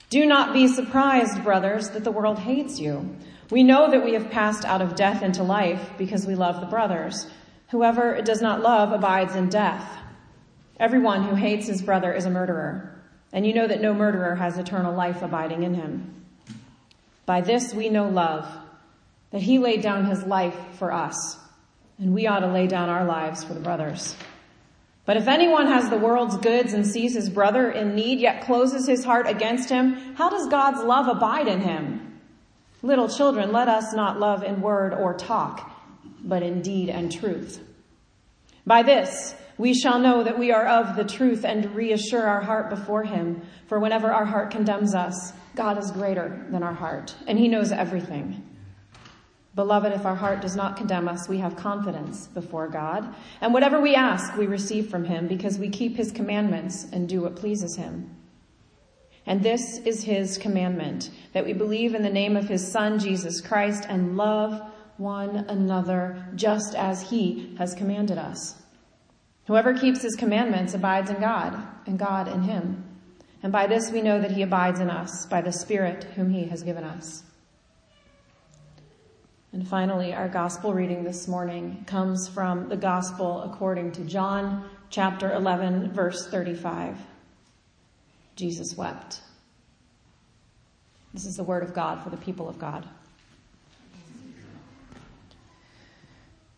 Do 0.09 0.25
not 0.25 0.53
be 0.53 0.67
surprised, 0.67 1.43
brothers, 1.43 1.89
that 1.89 2.03
the 2.03 2.11
world 2.11 2.39
hates 2.39 2.79
you. 2.79 3.15
We 3.49 3.63
know 3.63 3.89
that 3.91 4.03
we 4.03 4.13
have 4.13 4.29
passed 4.29 4.65
out 4.65 4.81
of 4.81 4.95
death 4.95 5.21
into 5.21 5.43
life 5.43 5.91
because 5.97 6.25
we 6.25 6.35
love 6.35 6.59
the 6.59 6.67
brothers. 6.67 7.27
Whoever 7.69 8.21
does 8.21 8.41
not 8.41 8.61
love 8.61 8.91
abides 8.91 9.35
in 9.35 9.49
death. 9.49 9.85
Everyone 10.79 11.23
who 11.23 11.35
hates 11.35 11.67
his 11.67 11.81
brother 11.81 12.13
is 12.13 12.25
a 12.25 12.29
murderer, 12.29 13.01
and 13.33 13.45
you 13.45 13.53
know 13.53 13.67
that 13.67 13.81
no 13.81 13.93
murderer 13.93 14.35
has 14.35 14.57
eternal 14.57 14.93
life 14.93 15.21
abiding 15.21 15.63
in 15.63 15.73
him. 15.73 16.25
By 17.25 17.41
this 17.41 17.73
we 17.73 17.89
know 17.89 18.07
love, 18.07 18.47
that 19.31 19.41
he 19.41 19.59
laid 19.59 19.81
down 19.81 20.05
his 20.05 20.23
life 20.23 20.55
for 20.77 20.93
us, 20.93 21.37
and 21.99 22.13
we 22.13 22.27
ought 22.27 22.39
to 22.39 22.47
lay 22.47 22.67
down 22.67 22.89
our 22.89 23.05
lives 23.05 23.43
for 23.43 23.53
the 23.53 23.59
brothers. 23.59 24.15
But 25.05 25.17
if 25.17 25.27
anyone 25.27 25.67
has 25.67 25.89
the 25.89 25.97
world's 25.97 26.37
goods 26.37 26.73
and 26.73 26.85
sees 26.85 27.15
his 27.15 27.29
brother 27.29 27.71
in 27.71 27.95
need, 27.95 28.19
yet 28.19 28.43
closes 28.43 28.85
his 28.85 29.05
heart 29.05 29.27
against 29.27 29.69
him, 29.69 29.93
how 30.15 30.29
does 30.29 30.47
God's 30.47 30.83
love 30.83 31.07
abide 31.07 31.47
in 31.47 31.61
him? 31.61 32.19
Little 32.81 33.07
children, 33.07 33.51
let 33.51 33.69
us 33.69 33.93
not 33.93 34.19
love 34.19 34.43
in 34.43 34.61
word 34.61 34.93
or 34.93 35.13
talk, 35.13 35.71
but 36.21 36.43
in 36.43 36.61
deed 36.61 36.89
and 36.89 37.11
truth. 37.11 37.63
By 38.65 38.83
this, 38.83 39.33
we 39.57 39.73
shall 39.73 39.97
know 39.97 40.23
that 40.23 40.37
we 40.37 40.51
are 40.51 40.67
of 40.67 40.95
the 40.95 41.05
truth 41.05 41.45
and 41.45 41.73
reassure 41.73 42.27
our 42.27 42.41
heart 42.41 42.69
before 42.69 43.03
him. 43.03 43.41
For 43.67 43.79
whenever 43.79 44.11
our 44.11 44.25
heart 44.25 44.51
condemns 44.51 44.93
us, 44.93 45.31
God 45.55 45.77
is 45.77 45.89
greater 45.91 46.45
than 46.51 46.63
our 46.63 46.73
heart, 46.73 47.15
and 47.25 47.39
he 47.39 47.47
knows 47.47 47.71
everything. 47.71 48.43
Beloved, 49.57 49.91
if 49.91 50.05
our 50.05 50.15
heart 50.15 50.39
does 50.39 50.55
not 50.55 50.77
condemn 50.77 51.07
us, 51.07 51.27
we 51.27 51.39
have 51.39 51.55
confidence 51.55 52.27
before 52.27 52.67
God. 52.67 53.15
And 53.41 53.55
whatever 53.55 53.81
we 53.81 53.95
ask, 53.95 54.37
we 54.37 54.45
receive 54.45 54.87
from 54.87 55.03
him 55.03 55.27
because 55.27 55.57
we 55.57 55.69
keep 55.69 55.97
his 55.97 56.11
commandments 56.11 56.85
and 56.93 57.09
do 57.09 57.21
what 57.21 57.35
pleases 57.35 57.75
him. 57.75 58.15
And 59.25 59.41
this 59.41 59.79
is 59.79 60.03
his 60.03 60.37
commandment, 60.37 61.09
that 61.33 61.43
we 61.43 61.53
believe 61.53 61.95
in 61.95 62.03
the 62.03 62.09
name 62.11 62.37
of 62.37 62.47
his 62.47 62.71
son, 62.71 62.99
Jesus 62.99 63.41
Christ, 63.41 63.87
and 63.89 64.15
love 64.15 64.61
one 64.97 65.37
another 65.49 66.23
just 66.35 66.75
as 66.75 67.09
he 67.09 67.55
has 67.57 67.73
commanded 67.73 68.19
us. 68.19 68.61
Whoever 69.47 69.73
keeps 69.73 70.03
his 70.03 70.15
commandments 70.15 70.75
abides 70.75 71.09
in 71.09 71.19
God, 71.19 71.59
and 71.87 71.97
God 71.97 72.27
in 72.27 72.43
him. 72.43 72.85
And 73.41 73.51
by 73.51 73.65
this 73.65 73.89
we 73.89 74.03
know 74.03 74.21
that 74.21 74.31
he 74.31 74.43
abides 74.43 74.79
in 74.79 74.91
us, 74.91 75.25
by 75.25 75.41
the 75.41 75.51
Spirit 75.51 76.03
whom 76.15 76.29
he 76.29 76.45
has 76.45 76.61
given 76.61 76.83
us. 76.83 77.23
And 79.53 79.67
finally, 79.67 80.13
our 80.13 80.27
gospel 80.27 80.73
reading 80.73 81.03
this 81.03 81.27
morning 81.27 81.85
comes 81.87 82.27
from 82.27 82.67
the 82.67 82.75
gospel 82.75 83.43
according 83.43 83.93
to 83.93 84.01
John 84.01 84.69
chapter 84.89 85.31
11, 85.33 85.93
verse 85.93 86.27
35. 86.27 86.97
Jesus 88.35 88.75
wept. 88.77 89.21
This 91.13 91.25
is 91.25 91.37
the 91.37 91.43
word 91.43 91.63
of 91.63 91.73
God 91.73 92.03
for 92.03 92.09
the 92.09 92.17
people 92.17 92.49
of 92.49 92.59
God. 92.59 92.87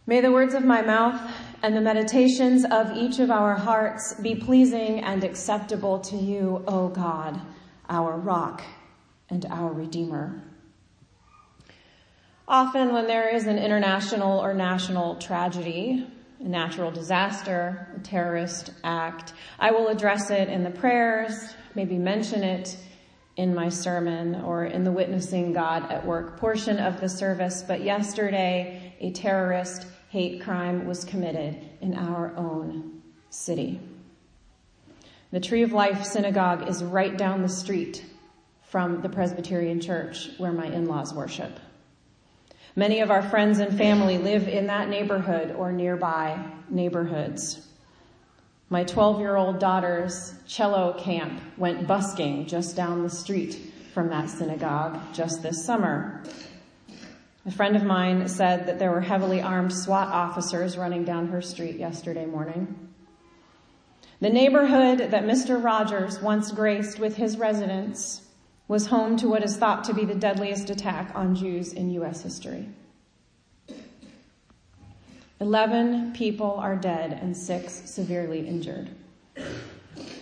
May 0.08 0.22
the 0.22 0.32
words 0.32 0.56
of 0.56 0.66
my 0.66 0.82
mouth 0.82 1.22
and 1.62 1.78
the 1.78 1.82
meditations 1.82 2.66
of 2.66 2.98
each 2.98 3.20
of 3.20 3.30
our 3.30 3.54
hearts 3.54 4.16
be 4.16 4.34
pleasing 4.34 5.02
and 5.04 5.24
acceptable 5.24 6.00
to 6.00 6.16
you, 6.16 6.64
O 6.68 6.88
God, 6.88 7.40
our 7.88 8.18
rock 8.18 8.64
and 9.30 9.46
our 9.46 9.72
redeemer. 9.72 10.42
Often 12.50 12.94
when 12.94 13.06
there 13.06 13.30
is 13.30 13.46
an 13.46 13.60
international 13.60 14.40
or 14.40 14.56
national 14.56 15.18
tragedy, 15.18 16.08
a 16.40 16.48
natural 16.48 16.90
disaster, 16.90 17.88
a 17.96 18.00
terrorist 18.00 18.72
act, 18.84 19.34
I 19.60 19.70
will 19.70 19.88
address 19.88 20.32
it 20.32 20.50
in 20.50 20.64
the 20.64 20.72
prayers, 20.72 21.54
maybe 21.76 22.00
mention 22.00 22.42
it 22.42 22.76
in 23.38 23.54
my 23.54 23.70
sermon 23.70 24.34
or 24.42 24.66
in 24.66 24.84
the 24.84 24.92
witnessing 24.92 25.54
God 25.54 25.92
at 25.92 26.04
work 26.08 26.40
portion 26.40 26.80
of 26.80 27.00
the 27.00 27.08
service. 27.08 27.62
But 27.62 27.84
yesterday, 27.84 28.96
a 29.00 29.12
terrorist 29.12 29.86
hate 30.10 30.42
crime 30.42 30.88
was 30.88 31.06
committed 31.06 31.56
in 31.82 31.94
our 31.94 32.34
own 32.36 33.04
city. 33.30 33.80
The 35.30 35.40
Tree 35.40 35.62
of 35.62 35.72
Life 35.72 36.04
Synagogue 36.04 36.68
is 36.68 36.84
right 36.84 37.16
down 37.16 37.44
the 37.44 37.48
street 37.48 38.04
from 38.64 39.04
the 39.04 39.10
Presbyterian 39.10 39.80
Church 39.80 40.32
where 40.40 40.52
my 40.52 40.66
in-laws 40.66 41.14
worship. 41.14 41.60
Many 42.80 43.02
of 43.02 43.12
our 43.12 43.22
friends 43.22 43.60
and 43.60 43.78
family 43.78 44.18
live 44.18 44.48
in 44.48 44.68
that 44.68 44.88
neighborhood 44.88 45.54
or 45.58 45.70
nearby 45.70 46.42
neighborhoods. 46.70 47.68
My 48.70 48.86
12 48.86 49.20
year 49.20 49.36
old 49.36 49.60
daughter's 49.60 50.34
cello 50.48 50.98
camp 50.98 51.42
went 51.58 51.88
busking 51.88 52.48
just 52.48 52.78
down 52.78 53.04
the 53.04 53.10
street 53.10 53.74
from 53.94 54.08
that 54.12 54.30
synagogue 54.30 54.98
just 55.14 55.44
this 55.44 55.66
summer. 55.66 56.24
A 57.46 57.52
friend 57.52 57.76
of 57.76 57.84
mine 57.84 58.26
said 58.30 58.66
that 58.68 58.80
there 58.80 58.92
were 58.92 59.02
heavily 59.02 59.42
armed 59.42 59.74
SWAT 59.74 60.08
officers 60.08 60.78
running 60.78 61.04
down 61.04 61.28
her 61.28 61.42
street 61.42 61.76
yesterday 61.76 62.28
morning. 62.28 62.94
The 64.22 64.30
neighborhood 64.30 65.00
that 65.12 65.26
Mr. 65.26 65.62
Rogers 65.62 66.22
once 66.22 66.54
graced 66.54 66.98
with 66.98 67.18
his 67.18 67.38
residence 67.38 68.29
was 68.70 68.86
home 68.86 69.18
to 69.18 69.28
what 69.28 69.44
is 69.44 69.58
thought 69.58 69.84
to 69.84 69.94
be 69.96 70.06
the 70.06 70.14
deadliest 70.14 70.70
attack 70.70 71.12
on 71.16 71.36
Jews 71.36 71.74
in 71.74 71.90
U.S. 71.90 72.22
history. 72.22 72.70
11 75.42 76.14
people 76.14 76.54
are 76.54 76.76
dead 76.76 77.12
and 77.12 77.36
six 77.36 77.74
severely 77.74 78.48
injured. 78.48 78.92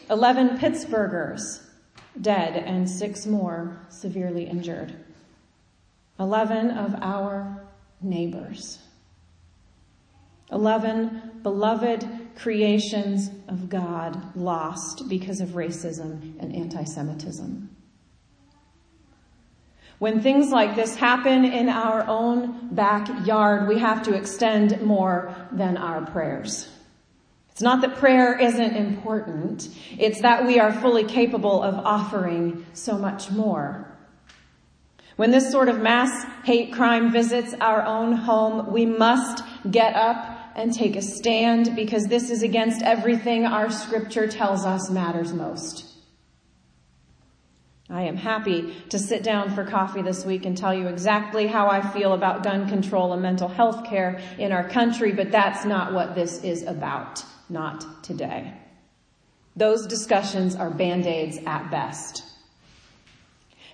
11 0.09 0.57
Pittsburghers 0.57 1.61
dead 2.21 2.55
and 2.55 2.89
six 2.89 3.25
more 3.25 3.85
severely 3.89 4.45
injured. 4.45 4.95
11 6.17 6.71
of 6.71 6.95
our 7.01 7.67
neighbors. 8.01 8.79
11 10.53 11.39
beloved 11.43 12.07
creations 12.37 13.29
of 13.49 13.67
God 13.67 14.37
lost 14.37 15.09
because 15.09 15.41
of 15.41 15.49
racism 15.49 16.39
and 16.39 16.55
anti-Semitism. 16.55 17.76
When 19.99 20.21
things 20.21 20.51
like 20.51 20.75
this 20.75 20.95
happen 20.95 21.43
in 21.43 21.69
our 21.69 22.05
own 22.07 22.69
backyard, 22.71 23.67
we 23.67 23.79
have 23.79 24.03
to 24.03 24.13
extend 24.13 24.79
more 24.81 25.35
than 25.51 25.75
our 25.75 26.05
prayers. 26.05 26.69
It's 27.49 27.63
not 27.63 27.81
that 27.81 27.95
prayer 27.95 28.39
isn't 28.39 28.75
important. 28.75 29.67
It's 29.97 30.21
that 30.21 30.45
we 30.45 30.59
are 30.59 30.71
fully 30.71 31.03
capable 31.03 31.63
of 31.63 31.73
offering 31.73 32.63
so 32.73 32.99
much 32.99 33.31
more. 33.31 33.91
When 35.15 35.31
this 35.31 35.51
sort 35.51 35.67
of 35.67 35.81
mass 35.81 36.11
hate 36.43 36.71
crime 36.71 37.11
visits 37.11 37.55
our 37.59 37.83
own 37.83 38.11
home, 38.11 38.71
we 38.71 38.85
must 38.85 39.43
get 39.71 39.95
up 39.95 40.51
and 40.55 40.71
take 40.71 40.95
a 40.95 41.01
stand 41.01 41.75
because 41.75 42.05
this 42.05 42.29
is 42.29 42.43
against 42.43 42.83
everything 42.83 43.47
our 43.47 43.71
scripture 43.71 44.27
tells 44.27 44.63
us 44.63 44.91
matters 44.91 45.33
most. 45.33 45.86
I 47.89 48.01
am 48.01 48.17
happy 48.17 48.75
to 48.89 48.99
sit 48.99 49.23
down 49.23 49.55
for 49.55 49.63
coffee 49.63 50.01
this 50.01 50.25
week 50.25 50.45
and 50.45 50.57
tell 50.57 50.73
you 50.73 50.87
exactly 50.87 51.47
how 51.47 51.67
I 51.67 51.79
feel 51.79 52.11
about 52.11 52.43
gun 52.43 52.67
control 52.67 53.13
and 53.13 53.21
mental 53.21 53.47
health 53.47 53.85
care 53.85 54.19
in 54.37 54.51
our 54.51 54.67
country, 54.67 55.13
but 55.13 55.31
that's 55.31 55.63
not 55.63 55.93
what 55.93 56.13
this 56.13 56.43
is 56.43 56.63
about. 56.63 57.23
Not 57.49 58.03
today. 58.03 58.53
Those 59.55 59.87
discussions 59.87 60.53
are 60.55 60.69
band-aids 60.69 61.39
at 61.45 61.71
best. 61.71 62.23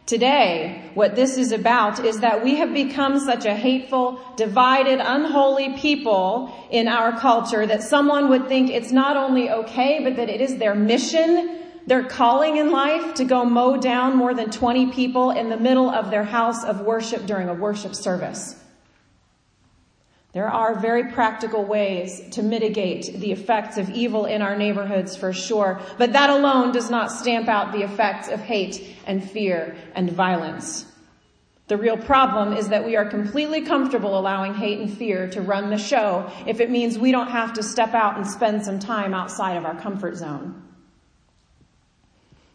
Today, 0.05 0.91
what 0.93 1.15
this 1.15 1.38
is 1.38 1.51
about 1.51 2.05
is 2.05 2.20
that 2.20 2.43
we 2.43 2.55
have 2.55 2.74
become 2.74 3.20
such 3.20 3.46
a 3.46 3.55
hateful, 3.55 4.20
divided, 4.36 5.00
unholy 5.01 5.77
people 5.77 6.53
in 6.70 6.88
our 6.88 7.17
culture 7.17 7.65
that 7.65 7.82
someone 7.82 8.29
would 8.29 8.48
think 8.48 8.70
it's 8.70 8.91
not 8.91 9.17
only 9.17 9.50
okay, 9.50 10.03
but 10.03 10.17
that 10.17 10.29
it 10.29 10.39
is 10.39 10.58
their 10.58 10.75
mission, 10.75 11.62
their 11.86 12.04
calling 12.04 12.58
in 12.58 12.72
life 12.72 13.16
to 13.16 13.25
go 13.25 13.44
mow 13.44 13.78
down 13.78 14.16
more 14.16 14.34
than 14.34 14.50
20 14.50 14.92
people 14.92 15.32
in 15.32 15.50
the 15.50 15.58
middle 15.58 15.90
of 15.90 16.10
their 16.10 16.24
house 16.24 16.63
of 16.63 16.82
worship 16.82 17.25
during 17.25 17.50
a 17.50 17.54
worship 17.54 17.96
service. 17.96 18.56
There 20.34 20.50
are 20.50 20.80
very 20.80 21.12
practical 21.12 21.63
ways 21.63 22.30
to 22.32 22.42
mitigate 22.42 23.20
the 23.20 23.32
effects 23.32 23.78
of 23.78 23.92
evil 23.92 24.25
in 24.25 24.42
our 24.42 24.58
neighborhoods 24.58 25.16
for 25.16 25.32
sure, 25.32 25.80
but 26.00 26.13
that 26.13 26.32
alone 26.32 26.72
does 26.72 26.90
not 26.90 27.12
stamp 27.12 27.48
out 27.48 27.72
the 27.72 27.84
effects 27.84 28.30
of 28.30 28.40
hate 28.40 28.96
and 29.06 29.24
fear 29.24 29.75
and 29.94 30.12
violence. 30.12 30.88
The 31.68 31.78
real 31.78 31.98
problem 31.98 32.54
is 32.54 32.70
that 32.70 32.84
we 32.84 32.96
are 32.96 33.06
completely 33.06 33.62
comfortable 33.62 34.18
allowing 34.18 34.56
hate 34.56 34.80
and 34.80 34.92
fear 34.92 35.30
to 35.30 35.42
run 35.42 35.70
the 35.70 35.78
show 35.78 36.30
if 36.48 36.60
it 36.60 36.72
means 36.72 36.98
we 36.98 37.12
don't 37.12 37.30
have 37.30 37.54
to 37.54 37.63
step 37.63 37.94
out 37.94 38.18
and 38.18 38.28
spend 38.28 38.66
some 38.66 38.80
time 38.80 39.13
outside 39.13 39.56
of 39.56 39.66
our 39.66 39.80
comfort 39.80 40.16
zone. 40.16 40.62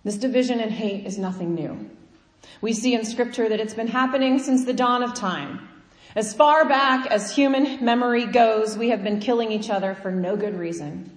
This 0.09 0.17
division 0.17 0.61
and 0.61 0.73
hate 0.73 1.05
is 1.05 1.19
nothing 1.19 1.55
new. 1.55 1.91
We 2.63 2.73
see 2.73 2.95
in 2.95 3.05
scripture 3.05 3.47
that 3.47 3.61
it's 3.61 3.75
been 3.75 3.89
happening 3.89 4.39
since 4.39 4.65
the 4.65 4.73
dawn 4.73 5.03
of 5.03 5.13
time. 5.13 5.69
As 6.17 6.33
far 6.33 6.67
back 6.67 7.07
as 7.09 7.37
human 7.37 7.85
memory 7.85 8.25
goes, 8.25 8.79
we 8.79 8.89
have 8.89 9.05
been 9.05 9.21
killing 9.21 9.53
each 9.53 9.69
other 9.69 9.95
for 9.95 10.11
no 10.11 10.35
good 10.35 10.59
reason. 10.59 11.15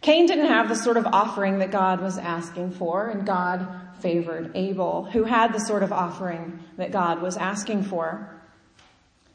Cain 0.00 0.24
didn't 0.24 0.46
have 0.46 0.70
the 0.70 0.74
sort 0.74 0.96
of 0.96 1.04
offering 1.08 1.58
that 1.58 1.72
God 1.72 2.00
was 2.00 2.16
asking 2.16 2.70
for, 2.70 3.08
and 3.08 3.26
God 3.26 3.68
favored 4.00 4.52
Abel, 4.54 5.04
who 5.04 5.24
had 5.24 5.52
the 5.52 5.60
sort 5.60 5.82
of 5.82 5.92
offering 5.92 6.60
that 6.78 6.90
God 6.90 7.20
was 7.20 7.36
asking 7.36 7.82
for. 7.82 8.34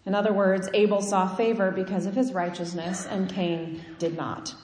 In 0.08 0.16
other 0.16 0.34
words, 0.34 0.68
Abel 0.74 1.04
saw 1.04 1.28
favor 1.36 1.70
because 1.70 2.08
of 2.08 2.16
his 2.16 2.34
righteousness, 2.34 3.06
and 3.06 3.30
Cain 3.30 3.86
did 4.00 4.18
not. 4.18 4.56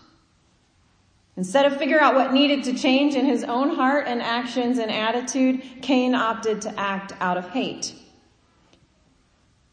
Instead 1.38 1.66
of 1.66 1.78
figure 1.78 2.00
out 2.00 2.16
what 2.16 2.34
needed 2.34 2.64
to 2.64 2.74
change 2.74 3.16
in 3.16 3.26
his 3.26 3.44
own 3.44 3.76
heart 3.76 4.08
and 4.08 4.22
actions 4.22 4.78
and 4.78 4.90
attitude, 4.90 5.62
Cain 5.82 6.16
opted 6.16 6.62
to 6.62 6.80
act 6.80 7.12
out 7.20 7.38
of 7.38 7.50
hate. 7.50 7.94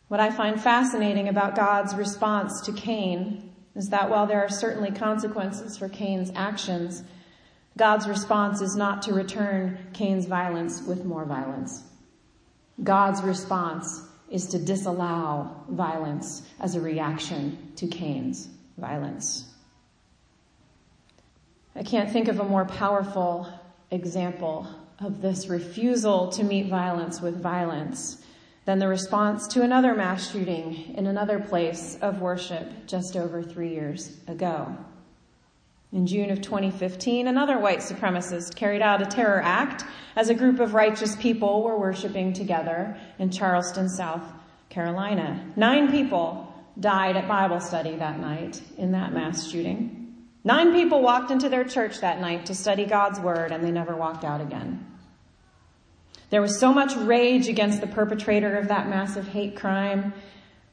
What 0.09 0.21
I 0.21 0.31
find 0.31 0.61
fascinating 0.61 1.29
about 1.29 1.55
God's 1.55 1.95
response 1.95 2.61
to 2.63 2.73
Cain 2.73 3.55
is 3.75 3.91
that 3.91 4.11
while 4.11 4.27
there 4.27 4.45
are 4.45 4.49
certainly 4.49 4.91
consequences 4.91 5.79
for 5.79 5.89
Cain's 5.89 6.33
actions, 6.35 7.03
God's 7.79 8.07
response 8.07 8.61
is 8.61 8.77
not 8.77 9.03
to 9.03 9.15
return 9.15 9.79
Cain's 9.95 10.27
violence 10.27 10.83
with 10.83 11.05
more 11.05 11.25
violence. 11.25 11.83
God's 12.83 13.23
response 13.23 14.03
is 14.31 14.47
to 14.49 14.59
disallow 14.59 15.65
violence 15.69 16.43
as 16.61 16.75
a 16.75 16.81
reaction 16.81 17.73
to 17.77 17.87
Cain's 17.87 18.49
violence. 18.77 19.52
I 21.75 21.83
can't 21.83 22.11
think 22.11 22.29
of 22.29 22.39
a 22.39 22.45
more 22.45 22.67
powerful 22.67 23.49
example 23.91 24.67
of 25.01 25.23
this 25.23 25.49
refusal 25.49 26.29
to 26.33 26.45
meet 26.45 26.69
violence 26.69 27.21
with 27.21 27.41
violence 27.41 28.23
than 28.65 28.79
the 28.79 28.89
response 28.89 29.49
to 29.49 29.63
another 29.63 29.95
mass 29.95 30.31
shooting 30.31 30.95
in 30.97 31.07
another 31.07 31.41
place 31.41 31.99
of 32.01 32.21
worship 32.21 32.87
just 32.87 33.17
over 33.17 33.43
three 33.43 33.71
years 33.71 34.19
ago. 34.29 34.77
In 35.93 36.07
June 36.07 36.31
of 36.31 36.41
2015, 36.41 37.27
another 37.27 37.59
white 37.59 37.81
supremacist 37.81 38.55
carried 38.55 38.81
out 38.81 39.03
a 39.03 39.07
terror 39.07 39.43
act 39.43 39.85
as 40.15 40.29
a 40.29 40.35
group 40.35 40.61
of 40.61 40.75
righteous 40.75 41.17
people 41.17 41.63
were 41.63 41.79
worshiping 41.79 42.33
together 42.33 42.97
in 43.19 43.31
Charleston, 43.31 43.89
South 43.89 44.23
Carolina. 44.69 45.45
Nine 45.57 45.91
people 45.91 46.55
died 46.81 47.17
at 47.17 47.29
Bible 47.29 47.61
study 47.61 47.97
that 47.97 48.21
night 48.21 48.63
in 48.79 48.93
that 48.93 49.13
mass 49.13 49.51
shooting. 49.51 50.02
Nine 50.45 50.73
people 50.73 51.03
walked 51.03 51.31
into 51.31 51.49
their 51.49 51.65
church 51.65 52.01
that 52.01 52.21
night 52.21 52.47
to 52.47 52.55
study 52.55 52.85
God's 52.85 53.21
word 53.21 53.53
and 53.53 53.63
they 53.63 53.71
never 53.71 53.95
walked 53.95 54.25
out 54.25 54.41
again. 54.41 54.87
There 56.31 56.43
was 56.43 56.59
so 56.59 56.73
much 56.73 56.97
rage 56.97 57.49
against 57.49 57.81
the 57.81 57.87
perpetrator 57.87 58.57
of 58.57 58.69
that 58.69 58.89
massive 58.89 59.29
hate 59.29 59.55
crime, 59.55 60.15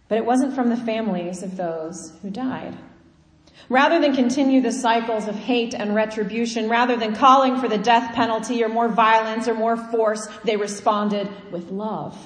but 0.08 0.18
it 0.18 0.26
wasn't 0.26 0.56
from 0.56 0.70
the 0.70 0.78
families 0.78 1.44
of 1.44 1.58
those 1.58 2.14
who 2.22 2.30
died. 2.30 2.76
Rather 3.68 4.00
than 4.00 4.16
continue 4.16 4.62
the 4.62 4.72
cycles 4.72 5.28
of 5.28 5.36
hate 5.36 5.74
and 5.76 5.94
retribution, 5.94 6.70
rather 6.70 6.96
than 6.96 7.16
calling 7.16 7.60
for 7.60 7.68
the 7.68 7.78
death 7.78 8.16
penalty 8.16 8.64
or 8.64 8.70
more 8.70 8.88
violence 8.88 9.48
or 9.48 9.54
more 9.54 9.78
force, 9.78 10.28
they 10.46 10.56
responded 10.56 11.30
with 11.52 11.70
love. 11.70 12.18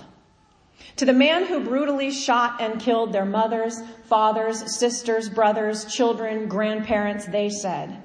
To 0.97 1.05
the 1.05 1.13
man 1.13 1.45
who 1.45 1.59
brutally 1.59 2.11
shot 2.11 2.61
and 2.61 2.79
killed 2.79 3.13
their 3.13 3.25
mothers, 3.25 3.81
fathers, 4.05 4.77
sisters, 4.77 5.29
brothers, 5.29 5.85
children, 5.85 6.47
grandparents, 6.47 7.25
they 7.25 7.49
said, 7.49 8.03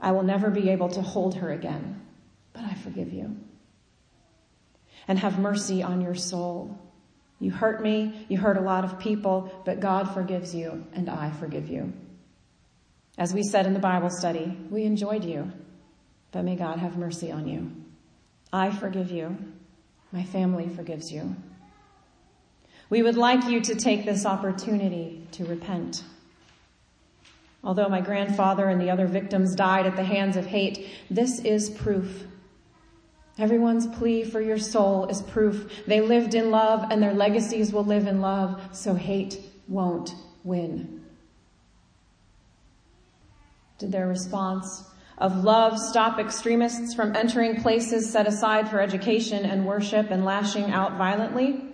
I 0.00 0.12
will 0.12 0.22
never 0.22 0.50
be 0.50 0.70
able 0.70 0.88
to 0.90 1.02
hold 1.02 1.36
her 1.36 1.52
again, 1.52 2.00
but 2.52 2.64
I 2.64 2.74
forgive 2.74 3.12
you 3.12 3.36
and 5.06 5.18
have 5.18 5.38
mercy 5.38 5.82
on 5.82 6.00
your 6.00 6.14
soul. 6.14 6.78
You 7.40 7.50
hurt 7.50 7.82
me, 7.82 8.26
you 8.28 8.38
hurt 8.38 8.56
a 8.56 8.62
lot 8.62 8.84
of 8.84 8.98
people, 8.98 9.50
but 9.64 9.80
God 9.80 10.14
forgives 10.14 10.54
you 10.54 10.86
and 10.94 11.10
I 11.10 11.30
forgive 11.30 11.68
you. 11.68 11.92
As 13.18 13.34
we 13.34 13.42
said 13.42 13.66
in 13.66 13.74
the 13.74 13.80
Bible 13.80 14.10
study, 14.10 14.56
we 14.70 14.84
enjoyed 14.84 15.24
you, 15.24 15.52
but 16.32 16.44
may 16.44 16.56
God 16.56 16.78
have 16.78 16.96
mercy 16.96 17.30
on 17.30 17.46
you. 17.46 17.70
I 18.52 18.70
forgive 18.70 19.10
you. 19.10 19.36
My 20.14 20.22
family 20.22 20.70
forgives 20.70 21.12
you. 21.12 21.36
We 22.88 23.02
would 23.02 23.16
like 23.16 23.44
you 23.50 23.60
to 23.60 23.74
take 23.74 24.06
this 24.06 24.24
opportunity 24.24 25.26
to 25.32 25.44
repent. 25.44 26.04
Although 27.62 27.88
my 27.88 28.00
grandfather 28.00 28.68
and 28.68 28.80
the 28.80 28.90
other 28.90 29.06
victims 29.06 29.54
died 29.54 29.84
at 29.84 29.96
the 29.96 30.04
hands 30.04 30.36
of 30.36 30.46
hate, 30.46 30.88
this 31.10 31.40
is 31.40 31.68
proof 31.68 32.24
Everyone's 33.36 33.88
plea 33.88 34.22
for 34.22 34.40
your 34.40 34.58
soul 34.58 35.06
is 35.06 35.20
proof 35.20 35.82
they 35.86 36.00
lived 36.00 36.34
in 36.34 36.52
love 36.52 36.86
and 36.90 37.02
their 37.02 37.14
legacies 37.14 37.72
will 37.72 37.84
live 37.84 38.06
in 38.06 38.20
love, 38.20 38.60
so 38.72 38.94
hate 38.94 39.40
won't 39.66 40.14
win. 40.44 41.04
Did 43.78 43.90
their 43.90 44.06
response 44.06 44.84
of 45.18 45.44
love 45.44 45.78
stop 45.78 46.18
extremists 46.18 46.94
from 46.94 47.14
entering 47.14 47.60
places 47.62 48.10
set 48.10 48.26
aside 48.26 48.68
for 48.68 48.80
education 48.80 49.44
and 49.44 49.66
worship 49.66 50.10
and 50.10 50.24
lashing 50.24 50.70
out 50.70 50.96
violently? 50.96 51.64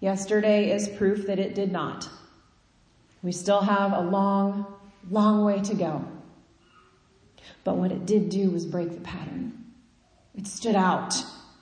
Yesterday 0.00 0.70
is 0.70 0.88
proof 0.88 1.26
that 1.26 1.38
it 1.38 1.54
did 1.54 1.72
not. 1.72 2.08
We 3.22 3.32
still 3.32 3.60
have 3.60 3.92
a 3.92 4.00
long, 4.00 4.66
long 5.10 5.44
way 5.44 5.60
to 5.62 5.74
go. 5.74 6.04
But 7.64 7.76
what 7.76 7.92
it 7.92 8.06
did 8.06 8.28
do 8.28 8.50
was 8.50 8.64
break 8.64 8.92
the 8.92 9.00
pattern. 9.00 9.64
It 10.36 10.46
stood 10.46 10.76
out 10.76 11.14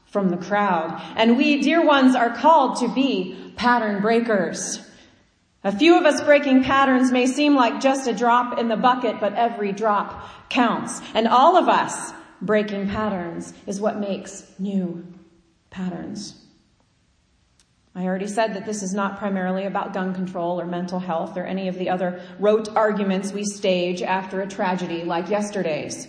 from 0.07 0.29
the 0.29 0.37
crowd. 0.37 1.01
And 1.17 1.37
we, 1.37 1.63
dear 1.63 1.85
ones, 1.85 2.15
are 2.15 2.35
called 2.35 2.79
to 2.81 2.89
be 2.89 3.53
pattern 3.57 4.03
breakers. 4.03 4.81
A 5.67 5.73
few 5.73 5.99
of 5.99 6.07
us 6.07 6.21
breaking 6.21 6.63
patterns 6.63 7.11
may 7.11 7.27
seem 7.27 7.57
like 7.57 7.81
just 7.81 8.07
a 8.07 8.15
drop 8.15 8.57
in 8.57 8.69
the 8.69 8.77
bucket, 8.77 9.19
but 9.19 9.35
every 9.35 9.73
drop 9.73 10.49
counts. 10.49 11.01
And 11.13 11.27
all 11.27 11.57
of 11.57 11.69
us 11.69 12.13
breaking 12.41 12.89
patterns 12.89 13.53
is 13.67 13.81
what 13.81 13.99
makes 13.99 14.49
new 14.61 15.05
patterns. 15.71 16.41
I 17.97 18.05
already 18.05 18.29
said 18.29 18.55
that 18.55 18.65
this 18.65 18.85
is 18.85 18.95
not 18.95 19.19
primarily 19.19 19.65
about 19.65 19.93
gun 19.93 20.15
control 20.15 20.61
or 20.61 20.67
mental 20.67 21.01
health 21.01 21.37
or 21.37 21.43
any 21.43 21.67
of 21.67 21.77
the 21.77 21.89
other 21.89 22.21
rote 22.39 22.69
arguments 22.77 23.33
we 23.33 23.43
stage 23.43 24.03
after 24.03 24.43
a 24.43 24.47
tragedy 24.47 25.03
like 25.03 25.31
yesterday's. 25.31 26.07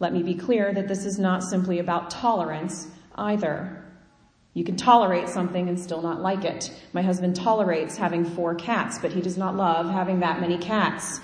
Let 0.00 0.12
me 0.12 0.24
be 0.24 0.34
clear 0.34 0.74
that 0.74 0.88
this 0.88 1.04
is 1.04 1.16
not 1.16 1.44
simply 1.44 1.78
about 1.78 2.10
tolerance 2.10 2.88
either. 3.14 3.83
You 4.54 4.64
can 4.64 4.76
tolerate 4.76 5.28
something 5.28 5.68
and 5.68 5.78
still 5.78 6.00
not 6.00 6.22
like 6.22 6.44
it. 6.44 6.72
My 6.92 7.02
husband 7.02 7.34
tolerates 7.36 7.96
having 7.96 8.24
four 8.24 8.54
cats, 8.54 8.98
but 9.00 9.12
he 9.12 9.20
does 9.20 9.36
not 9.36 9.56
love 9.56 9.90
having 9.90 10.20
that 10.20 10.40
many 10.40 10.58
cats. 10.58 11.20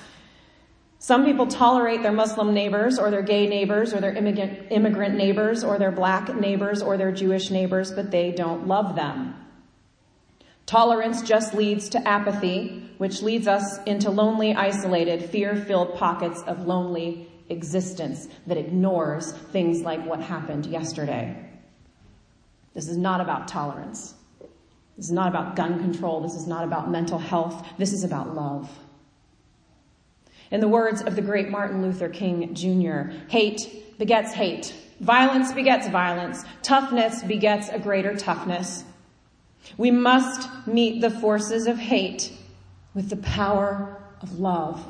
Some 0.98 1.24
people 1.24 1.46
tolerate 1.46 2.02
their 2.02 2.12
Muslim 2.12 2.52
neighbors 2.52 2.98
or 2.98 3.10
their 3.10 3.22
gay 3.22 3.46
neighbors 3.46 3.94
or 3.94 4.00
their 4.00 4.12
immigrant, 4.12 5.14
neighbors 5.14 5.64
or 5.64 5.78
their 5.78 5.92
black 5.92 6.34
neighbors 6.34 6.82
or 6.82 6.96
their 6.96 7.12
Jewish 7.12 7.50
neighbors, 7.50 7.92
but 7.92 8.10
they 8.10 8.32
don't 8.32 8.66
love 8.66 8.96
them. 8.96 9.34
Tolerance 10.66 11.22
just 11.22 11.54
leads 11.54 11.88
to 11.90 12.06
apathy, 12.06 12.90
which 12.98 13.22
leads 13.22 13.48
us 13.48 13.78
into 13.86 14.10
lonely, 14.10 14.54
isolated, 14.54 15.30
fear-filled 15.30 15.94
pockets 15.94 16.42
of 16.42 16.66
lonely 16.66 17.28
existence 17.48 18.28
that 18.46 18.58
ignores 18.58 19.32
things 19.32 19.80
like 19.80 20.04
what 20.04 20.20
happened 20.20 20.66
yesterday. 20.66 21.49
This 22.74 22.88
is 22.88 22.96
not 22.96 23.20
about 23.20 23.48
tolerance. 23.48 24.14
This 24.96 25.06
is 25.06 25.12
not 25.12 25.28
about 25.28 25.56
gun 25.56 25.78
control. 25.78 26.20
This 26.20 26.34
is 26.34 26.46
not 26.46 26.64
about 26.64 26.90
mental 26.90 27.18
health. 27.18 27.66
This 27.78 27.92
is 27.92 28.04
about 28.04 28.34
love. 28.34 28.70
In 30.50 30.60
the 30.60 30.68
words 30.68 31.00
of 31.00 31.16
the 31.16 31.22
great 31.22 31.48
Martin 31.48 31.82
Luther 31.82 32.08
King 32.08 32.54
Jr., 32.54 33.12
hate 33.28 33.98
begets 33.98 34.32
hate. 34.32 34.74
Violence 35.00 35.52
begets 35.52 35.88
violence. 35.88 36.44
Toughness 36.62 37.22
begets 37.22 37.68
a 37.68 37.78
greater 37.78 38.16
toughness. 38.16 38.84
We 39.76 39.90
must 39.90 40.48
meet 40.66 41.00
the 41.00 41.10
forces 41.10 41.66
of 41.66 41.78
hate 41.78 42.32
with 42.94 43.08
the 43.08 43.16
power 43.16 44.02
of 44.20 44.38
love. 44.38 44.84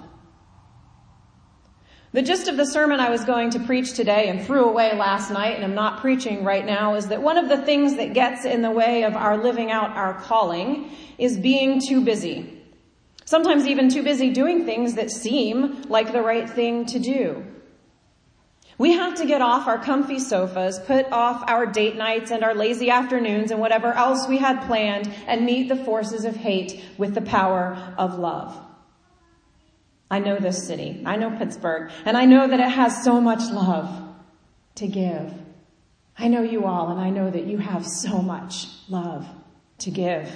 The 2.13 2.23
gist 2.23 2.49
of 2.49 2.57
the 2.57 2.67
sermon 2.67 2.99
I 2.99 3.09
was 3.09 3.25
going 3.25 3.51
to 3.51 3.61
preach 3.61 3.93
today 3.93 4.29
and 4.29 4.45
threw 4.45 4.65
away 4.65 4.97
last 4.97 5.31
night 5.31 5.55
and 5.55 5.65
I'm 5.65 5.77
not 5.77 6.01
preaching 6.01 6.43
right 6.43 6.67
now 6.67 6.97
is 6.97 7.07
that 7.07 7.23
one 7.23 7.39
of 7.39 7.49
the 7.49 7.59
things 7.59 7.97
that 7.99 8.15
gets 8.15 8.45
in 8.45 8.63
the 8.63 8.71
way 8.71 9.05
of 9.05 9.15
our 9.15 9.39
living 9.39 9.71
out 9.71 9.97
our 9.97 10.15
calling 10.15 10.91
is 11.19 11.39
being 11.39 11.81
too 11.81 12.01
busy. 12.01 12.61
Sometimes 13.25 13.65
even 13.65 13.89
too 13.89 14.03
busy 14.03 14.33
doing 14.33 14.65
things 14.67 14.95
that 14.95 15.13
seem 15.13 15.83
like 15.83 16.11
the 16.11 16.21
right 16.21 16.51
thing 16.51 16.85
to 16.87 16.99
do. 16.99 17.47
We 18.77 18.95
have 18.95 19.15
to 19.17 19.27
get 19.27 19.41
off 19.41 19.69
our 19.69 19.79
comfy 19.79 20.19
sofas, 20.19 20.81
put 20.81 21.07
off 21.13 21.45
our 21.47 21.65
date 21.65 21.95
nights 21.95 22.33
and 22.33 22.43
our 22.43 22.57
lazy 22.57 22.91
afternoons 22.91 23.53
and 23.53 23.61
whatever 23.61 23.93
else 23.93 24.27
we 24.27 24.39
had 24.39 24.67
planned 24.67 25.09
and 25.29 25.47
meet 25.47 25.69
the 25.69 25.77
forces 25.77 26.25
of 26.25 26.35
hate 26.35 26.83
with 26.99 27.15
the 27.15 27.21
power 27.21 27.95
of 27.97 28.19
love. 28.19 28.61
I 30.11 30.19
know 30.19 30.39
this 30.39 30.67
city. 30.67 31.03
I 31.07 31.17
know 31.17 31.31
Pittsburgh. 31.31 31.91
And 32.05 32.17
I 32.17 32.25
know 32.25 32.49
that 32.49 32.59
it 32.61 32.71
has 32.71 33.05
so 33.05 33.21
much 33.21 33.51
love 33.53 33.89
to 34.77 34.87
give. 34.89 35.33
I 36.19 36.29
know 36.29 36.43
you 36.43 36.67
all, 36.67 36.91
and 36.91 37.01
I 37.01 37.11
know 37.11 37.31
that 37.31 37.47
you 37.47 37.59
have 37.59 37.87
so 37.87 38.21
much 38.21 38.67
love 38.89 39.27
to 39.79 39.91
give. 39.91 40.31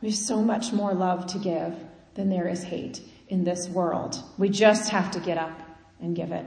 We 0.00 0.08
have 0.08 0.18
so 0.18 0.40
much 0.42 0.72
more 0.72 0.94
love 0.94 1.26
to 1.28 1.38
give 1.38 1.74
than 2.14 2.30
there 2.30 2.48
is 2.48 2.64
hate 2.64 3.00
in 3.28 3.44
this 3.44 3.68
world. 3.68 4.22
We 4.38 4.48
just 4.48 4.90
have 4.90 5.10
to 5.12 5.20
get 5.20 5.38
up 5.38 5.60
and 6.00 6.16
give 6.16 6.32
it. 6.32 6.46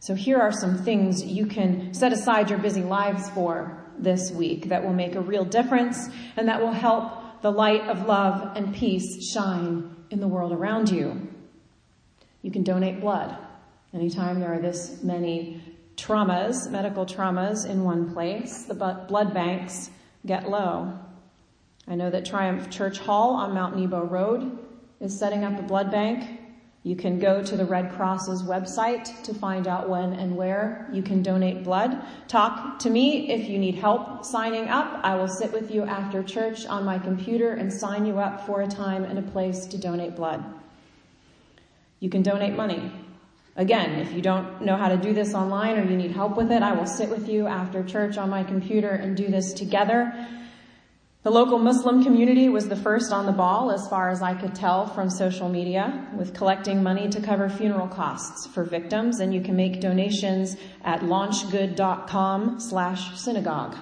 So 0.00 0.14
here 0.14 0.38
are 0.38 0.52
some 0.52 0.78
things 0.78 1.24
you 1.24 1.46
can 1.46 1.94
set 1.94 2.12
aside 2.12 2.50
your 2.50 2.58
busy 2.58 2.82
lives 2.82 3.30
for 3.30 3.84
this 3.98 4.30
week 4.30 4.68
that 4.68 4.84
will 4.84 4.92
make 4.92 5.14
a 5.14 5.20
real 5.20 5.44
difference 5.44 6.08
and 6.36 6.48
that 6.48 6.60
will 6.60 6.72
help 6.72 7.25
the 7.42 7.50
light 7.50 7.82
of 7.82 8.06
love 8.06 8.56
and 8.56 8.74
peace 8.74 9.30
shine 9.30 9.96
in 10.10 10.20
the 10.20 10.28
world 10.28 10.52
around 10.52 10.90
you. 10.90 11.28
You 12.42 12.50
can 12.50 12.62
donate 12.62 13.00
blood. 13.00 13.36
Anytime 13.92 14.40
there 14.40 14.52
are 14.52 14.58
this 14.58 15.02
many 15.02 15.60
traumas, 15.96 16.70
medical 16.70 17.06
traumas 17.06 17.68
in 17.68 17.84
one 17.84 18.12
place, 18.12 18.64
the 18.64 18.74
blood 18.74 19.32
banks 19.32 19.90
get 20.24 20.48
low. 20.48 20.98
I 21.88 21.94
know 21.94 22.10
that 22.10 22.24
Triumph 22.24 22.68
Church 22.70 22.98
Hall 22.98 23.34
on 23.34 23.54
Mount 23.54 23.76
Nebo 23.76 24.02
Road 24.02 24.58
is 25.00 25.18
setting 25.18 25.44
up 25.44 25.58
a 25.58 25.62
blood 25.62 25.90
bank 25.90 26.40
you 26.86 26.94
can 26.94 27.18
go 27.18 27.42
to 27.42 27.56
the 27.56 27.64
Red 27.64 27.90
Cross's 27.96 28.44
website 28.44 29.20
to 29.24 29.34
find 29.34 29.66
out 29.66 29.88
when 29.88 30.12
and 30.12 30.36
where 30.36 30.88
you 30.92 31.02
can 31.02 31.20
donate 31.20 31.64
blood. 31.64 32.00
Talk 32.28 32.78
to 32.78 32.90
me 32.90 33.28
if 33.28 33.48
you 33.48 33.58
need 33.58 33.74
help 33.74 34.24
signing 34.24 34.68
up. 34.68 35.00
I 35.02 35.16
will 35.16 35.26
sit 35.26 35.52
with 35.52 35.72
you 35.72 35.82
after 35.82 36.22
church 36.22 36.64
on 36.66 36.84
my 36.84 37.00
computer 37.00 37.54
and 37.54 37.72
sign 37.72 38.06
you 38.06 38.20
up 38.20 38.46
for 38.46 38.62
a 38.62 38.68
time 38.68 39.02
and 39.02 39.18
a 39.18 39.22
place 39.22 39.66
to 39.66 39.76
donate 39.76 40.14
blood. 40.14 40.44
You 41.98 42.08
can 42.08 42.22
donate 42.22 42.54
money. 42.54 42.92
Again, 43.56 43.98
if 43.98 44.12
you 44.12 44.22
don't 44.22 44.62
know 44.62 44.76
how 44.76 44.88
to 44.88 44.96
do 44.96 45.12
this 45.12 45.34
online 45.34 45.78
or 45.78 45.90
you 45.90 45.96
need 45.96 46.12
help 46.12 46.36
with 46.36 46.52
it, 46.52 46.62
I 46.62 46.72
will 46.72 46.86
sit 46.86 47.08
with 47.08 47.28
you 47.28 47.48
after 47.48 47.82
church 47.82 48.16
on 48.16 48.30
my 48.30 48.44
computer 48.44 48.90
and 48.90 49.16
do 49.16 49.26
this 49.26 49.54
together. 49.54 50.14
The 51.26 51.32
local 51.32 51.58
Muslim 51.58 52.04
community 52.04 52.48
was 52.48 52.68
the 52.68 52.76
first 52.76 53.12
on 53.12 53.26
the 53.26 53.32
ball, 53.32 53.72
as 53.72 53.88
far 53.88 54.10
as 54.10 54.22
I 54.22 54.32
could 54.32 54.54
tell 54.54 54.86
from 54.86 55.10
social 55.10 55.48
media, 55.48 56.06
with 56.16 56.34
collecting 56.34 56.84
money 56.84 57.08
to 57.08 57.20
cover 57.20 57.48
funeral 57.48 57.88
costs 57.88 58.46
for 58.46 58.62
victims, 58.62 59.18
and 59.18 59.34
you 59.34 59.40
can 59.40 59.56
make 59.56 59.80
donations 59.80 60.56
at 60.84 61.00
launchgood.com 61.00 62.60
slash 62.60 63.18
synagogue. 63.18 63.74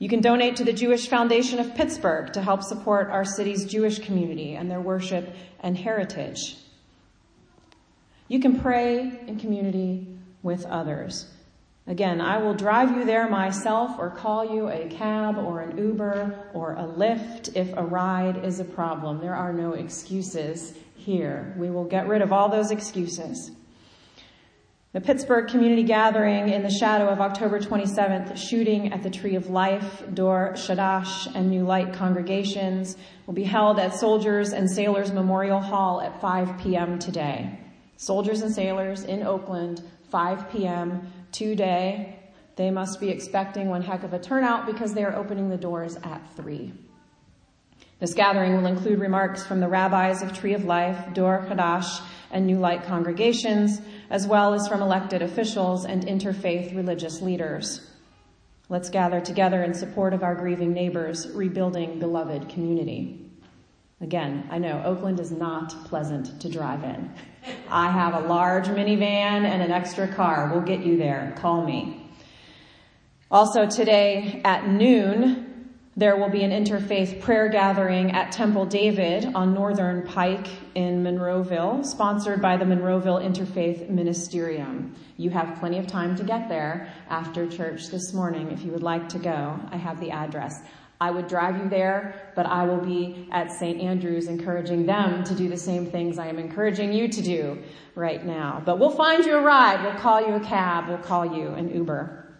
You 0.00 0.08
can 0.08 0.20
donate 0.20 0.56
to 0.56 0.64
the 0.64 0.72
Jewish 0.72 1.06
Foundation 1.06 1.60
of 1.60 1.76
Pittsburgh 1.76 2.32
to 2.32 2.42
help 2.42 2.64
support 2.64 3.08
our 3.08 3.24
city's 3.24 3.64
Jewish 3.64 4.00
community 4.00 4.56
and 4.56 4.68
their 4.68 4.80
worship 4.80 5.32
and 5.60 5.78
heritage. 5.78 6.56
You 8.26 8.40
can 8.40 8.58
pray 8.58 9.20
in 9.28 9.38
community 9.38 10.08
with 10.42 10.66
others. 10.66 11.28
Again, 11.88 12.20
I 12.20 12.38
will 12.38 12.54
drive 12.54 12.96
you 12.96 13.04
there 13.04 13.28
myself 13.28 13.92
or 13.98 14.10
call 14.10 14.44
you 14.44 14.68
a 14.68 14.88
cab 14.88 15.38
or 15.38 15.60
an 15.60 15.78
Uber 15.78 16.50
or 16.52 16.72
a 16.72 16.82
Lyft 16.82 17.54
if 17.54 17.72
a 17.76 17.84
ride 17.84 18.44
is 18.44 18.58
a 18.58 18.64
problem. 18.64 19.20
There 19.20 19.36
are 19.36 19.52
no 19.52 19.74
excuses 19.74 20.74
here. 20.96 21.54
We 21.56 21.70
will 21.70 21.84
get 21.84 22.08
rid 22.08 22.22
of 22.22 22.32
all 22.32 22.48
those 22.48 22.72
excuses. 22.72 23.52
The 24.94 25.00
Pittsburgh 25.00 25.46
Community 25.46 25.84
Gathering 25.84 26.48
in 26.48 26.64
the 26.64 26.70
shadow 26.70 27.06
of 27.06 27.20
October 27.20 27.60
27th 27.60 28.36
shooting 28.36 28.92
at 28.92 29.04
the 29.04 29.10
Tree 29.10 29.36
of 29.36 29.48
Life, 29.48 30.02
Dor 30.12 30.54
Hadash, 30.54 31.32
and 31.36 31.50
New 31.50 31.64
Light 31.64 31.92
congregations 31.92 32.96
will 33.26 33.34
be 33.34 33.44
held 33.44 33.78
at 33.78 33.94
Soldiers 33.94 34.52
and 34.52 34.68
Sailors 34.68 35.12
Memorial 35.12 35.60
Hall 35.60 36.00
at 36.00 36.20
5 36.20 36.58
p.m. 36.58 36.98
today. 36.98 37.60
Soldiers 37.96 38.42
and 38.42 38.52
Sailors 38.52 39.04
in 39.04 39.22
Oakland, 39.22 39.82
5 40.10 40.50
p.m 40.50 41.12
today. 41.36 42.18
They 42.56 42.70
must 42.70 42.98
be 42.98 43.10
expecting 43.10 43.68
one 43.68 43.82
heck 43.82 44.02
of 44.02 44.14
a 44.14 44.18
turnout 44.18 44.64
because 44.64 44.94
they 44.94 45.04
are 45.04 45.14
opening 45.14 45.50
the 45.50 45.58
doors 45.58 45.96
at 45.96 46.22
three. 46.34 46.72
This 47.98 48.14
gathering 48.14 48.56
will 48.56 48.66
include 48.66 49.00
remarks 49.00 49.46
from 49.46 49.60
the 49.60 49.68
rabbis 49.68 50.22
of 50.22 50.32
Tree 50.32 50.54
of 50.54 50.64
Life, 50.64 51.12
Dor 51.14 51.46
Hadash, 51.48 52.02
and 52.30 52.46
New 52.46 52.58
Light 52.58 52.84
congregations, 52.84 53.80
as 54.10 54.26
well 54.26 54.54
as 54.54 54.66
from 54.68 54.82
elected 54.82 55.22
officials 55.22 55.84
and 55.84 56.06
interfaith 56.06 56.74
religious 56.74 57.20
leaders. 57.20 57.90
Let's 58.68 58.90
gather 58.90 59.20
together 59.20 59.62
in 59.62 59.74
support 59.74 60.12
of 60.12 60.22
our 60.22 60.34
grieving 60.34 60.72
neighbors, 60.72 61.28
rebuilding 61.32 61.98
beloved 61.98 62.48
community. 62.48 63.25
Again, 64.00 64.46
I 64.50 64.58
know 64.58 64.82
Oakland 64.84 65.20
is 65.20 65.30
not 65.30 65.70
pleasant 65.86 66.38
to 66.42 66.50
drive 66.50 66.84
in. 66.84 67.10
I 67.70 67.90
have 67.90 68.14
a 68.14 68.26
large 68.26 68.66
minivan 68.66 69.44
and 69.44 69.62
an 69.62 69.70
extra 69.70 70.06
car. 70.06 70.50
We'll 70.52 70.60
get 70.60 70.84
you 70.84 70.98
there. 70.98 71.34
Call 71.38 71.64
me. 71.64 72.10
Also 73.30 73.66
today 73.66 74.42
at 74.44 74.68
noon, 74.68 75.46
there 75.96 76.16
will 76.16 76.28
be 76.28 76.42
an 76.42 76.50
interfaith 76.50 77.22
prayer 77.22 77.48
gathering 77.48 78.10
at 78.10 78.32
Temple 78.32 78.66
David 78.66 79.34
on 79.34 79.54
Northern 79.54 80.06
Pike 80.06 80.46
in 80.74 81.02
Monroeville, 81.02 81.82
sponsored 81.86 82.42
by 82.42 82.58
the 82.58 82.66
Monroeville 82.66 83.24
Interfaith 83.24 83.90
Ministerium. 83.90 84.94
You 85.16 85.30
have 85.30 85.58
plenty 85.58 85.78
of 85.78 85.86
time 85.86 86.14
to 86.16 86.22
get 86.22 86.50
there 86.50 86.92
after 87.08 87.48
church 87.48 87.88
this 87.88 88.12
morning 88.12 88.50
if 88.50 88.62
you 88.62 88.72
would 88.72 88.82
like 88.82 89.08
to 89.08 89.18
go. 89.18 89.58
I 89.70 89.78
have 89.78 89.98
the 89.98 90.10
address. 90.10 90.60
I 91.00 91.10
would 91.10 91.28
drive 91.28 91.58
you 91.58 91.68
there, 91.68 92.32
but 92.34 92.46
I 92.46 92.64
will 92.64 92.80
be 92.80 93.28
at 93.30 93.52
St. 93.52 93.80
Andrews 93.80 94.28
encouraging 94.28 94.86
them 94.86 95.24
to 95.24 95.34
do 95.34 95.48
the 95.48 95.56
same 95.56 95.90
things 95.90 96.18
I 96.18 96.28
am 96.28 96.38
encouraging 96.38 96.92
you 96.92 97.08
to 97.08 97.22
do 97.22 97.58
right 97.94 98.24
now. 98.24 98.62
But 98.64 98.78
we'll 98.78 98.90
find 98.90 99.24
you 99.24 99.36
a 99.36 99.42
ride. 99.42 99.82
We'll 99.82 100.00
call 100.00 100.26
you 100.26 100.34
a 100.34 100.40
cab. 100.40 100.88
We'll 100.88 100.98
call 100.98 101.26
you 101.26 101.48
an 101.48 101.74
Uber. 101.74 102.34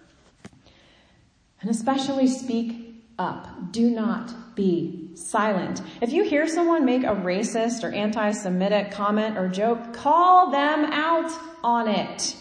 And 1.60 1.70
especially 1.70 2.28
speak 2.28 3.02
up. 3.18 3.72
Do 3.72 3.90
not 3.90 4.54
be 4.54 5.10
silent. 5.14 5.82
If 6.00 6.12
you 6.12 6.24
hear 6.24 6.46
someone 6.48 6.84
make 6.84 7.02
a 7.02 7.14
racist 7.14 7.82
or 7.82 7.92
anti-Semitic 7.92 8.90
comment 8.90 9.36
or 9.36 9.48
joke, 9.48 9.94
call 9.94 10.50
them 10.50 10.84
out 10.86 11.30
on 11.62 11.88
it. 11.88 12.36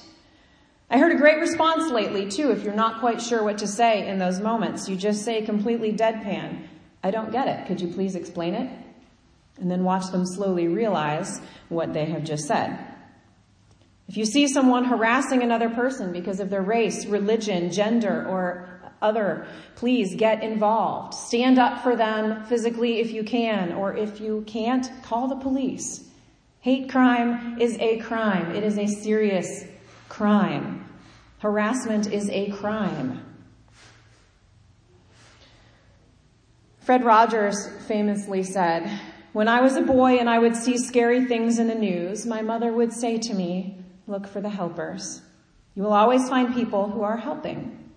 I 0.89 0.99
heard 0.99 1.15
a 1.15 1.17
great 1.17 1.39
response 1.39 1.91
lately 1.91 2.29
too. 2.29 2.51
If 2.51 2.63
you're 2.63 2.73
not 2.73 2.99
quite 2.99 3.21
sure 3.21 3.43
what 3.43 3.57
to 3.59 3.67
say 3.67 4.07
in 4.07 4.19
those 4.19 4.39
moments, 4.39 4.87
you 4.87 4.95
just 4.95 5.23
say 5.23 5.41
completely 5.41 5.91
deadpan, 5.91 6.67
I 7.03 7.11
don't 7.11 7.31
get 7.31 7.47
it. 7.47 7.67
Could 7.67 7.81
you 7.81 7.87
please 7.87 8.15
explain 8.15 8.53
it? 8.53 8.69
And 9.59 9.71
then 9.71 9.83
watch 9.83 10.11
them 10.11 10.25
slowly 10.25 10.67
realize 10.67 11.41
what 11.69 11.93
they 11.93 12.05
have 12.05 12.23
just 12.23 12.45
said. 12.45 12.77
If 14.07 14.17
you 14.17 14.25
see 14.25 14.47
someone 14.47 14.85
harassing 14.85 15.41
another 15.41 15.69
person 15.69 16.11
because 16.11 16.39
of 16.39 16.51
their 16.51 16.61
race, 16.61 17.05
religion, 17.07 17.71
gender, 17.71 18.27
or 18.27 18.69
other, 19.01 19.47
please 19.75 20.15
get 20.15 20.43
involved. 20.43 21.13
Stand 21.15 21.57
up 21.57 21.81
for 21.81 21.95
them 21.95 22.43
physically 22.45 22.99
if 22.99 23.11
you 23.11 23.23
can, 23.23 23.73
or 23.73 23.95
if 23.95 24.19
you 24.19 24.43
can't, 24.45 24.89
call 25.03 25.27
the 25.27 25.35
police. 25.37 26.03
Hate 26.59 26.89
crime 26.89 27.59
is 27.59 27.77
a 27.79 27.97
crime. 27.99 28.55
It 28.55 28.63
is 28.63 28.77
a 28.77 28.87
serious 28.87 29.65
crime. 30.15 30.87
Harassment 31.39 32.09
is 32.09 32.29
a 32.29 32.49
crime. 32.51 33.21
Fred 36.79 37.03
Rogers 37.03 37.67
famously 37.85 38.41
said, 38.41 38.89
When 39.33 39.49
I 39.49 39.59
was 39.59 39.75
a 39.75 39.81
boy 39.81 40.15
and 40.15 40.29
I 40.29 40.39
would 40.39 40.55
see 40.55 40.77
scary 40.77 41.25
things 41.25 41.59
in 41.59 41.67
the 41.67 41.75
news, 41.75 42.25
my 42.25 42.41
mother 42.41 42.71
would 42.71 42.93
say 42.93 43.17
to 43.17 43.33
me, 43.33 43.77
Look 44.07 44.25
for 44.25 44.39
the 44.39 44.49
helpers. 44.49 45.21
You 45.73 45.83
will 45.83 45.91
always 45.91 46.29
find 46.29 46.53
people 46.53 46.89
who 46.89 47.01
are 47.01 47.17
helping. 47.17 47.91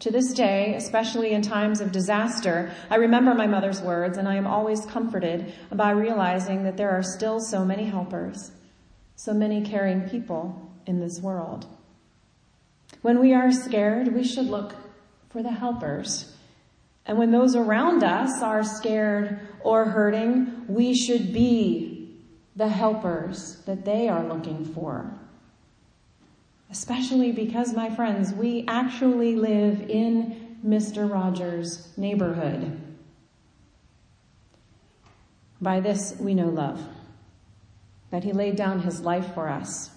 To 0.00 0.10
this 0.10 0.32
day, 0.32 0.74
especially 0.74 1.30
in 1.30 1.42
times 1.42 1.80
of 1.80 1.92
disaster, 1.92 2.72
I 2.90 2.96
remember 2.96 3.34
my 3.34 3.46
mother's 3.46 3.80
words 3.80 4.18
and 4.18 4.26
I 4.26 4.34
am 4.34 4.48
always 4.48 4.84
comforted 4.86 5.54
by 5.70 5.90
realizing 5.92 6.64
that 6.64 6.76
there 6.76 6.90
are 6.90 7.04
still 7.04 7.38
so 7.38 7.64
many 7.64 7.84
helpers, 7.84 8.50
so 9.14 9.32
many 9.32 9.62
caring 9.62 10.08
people 10.08 10.71
in 10.86 11.00
this 11.00 11.20
world. 11.20 11.66
When 13.00 13.18
we 13.18 13.34
are 13.34 13.50
scared, 13.50 14.14
we 14.14 14.24
should 14.24 14.46
look 14.46 14.74
for 15.30 15.42
the 15.42 15.50
helpers. 15.50 16.36
And 17.06 17.18
when 17.18 17.32
those 17.32 17.56
around 17.56 18.04
us 18.04 18.42
are 18.42 18.62
scared 18.62 19.40
or 19.60 19.86
hurting, 19.86 20.66
we 20.68 20.94
should 20.94 21.32
be 21.32 22.16
the 22.54 22.68
helpers 22.68 23.56
that 23.66 23.84
they 23.84 24.08
are 24.08 24.24
looking 24.24 24.64
for. 24.64 25.10
Especially 26.70 27.32
because, 27.32 27.74
my 27.74 27.90
friends, 27.94 28.32
we 28.32 28.64
actually 28.68 29.36
live 29.36 29.90
in 29.90 30.58
Mr. 30.64 31.10
Rogers' 31.10 31.88
neighborhood. 31.96 32.80
By 35.60 35.80
this 35.80 36.16
we 36.18 36.34
know 36.34 36.48
love, 36.48 36.80
that 38.10 38.24
he 38.24 38.32
laid 38.32 38.56
down 38.56 38.82
his 38.82 39.00
life 39.00 39.34
for 39.34 39.48
us 39.48 39.90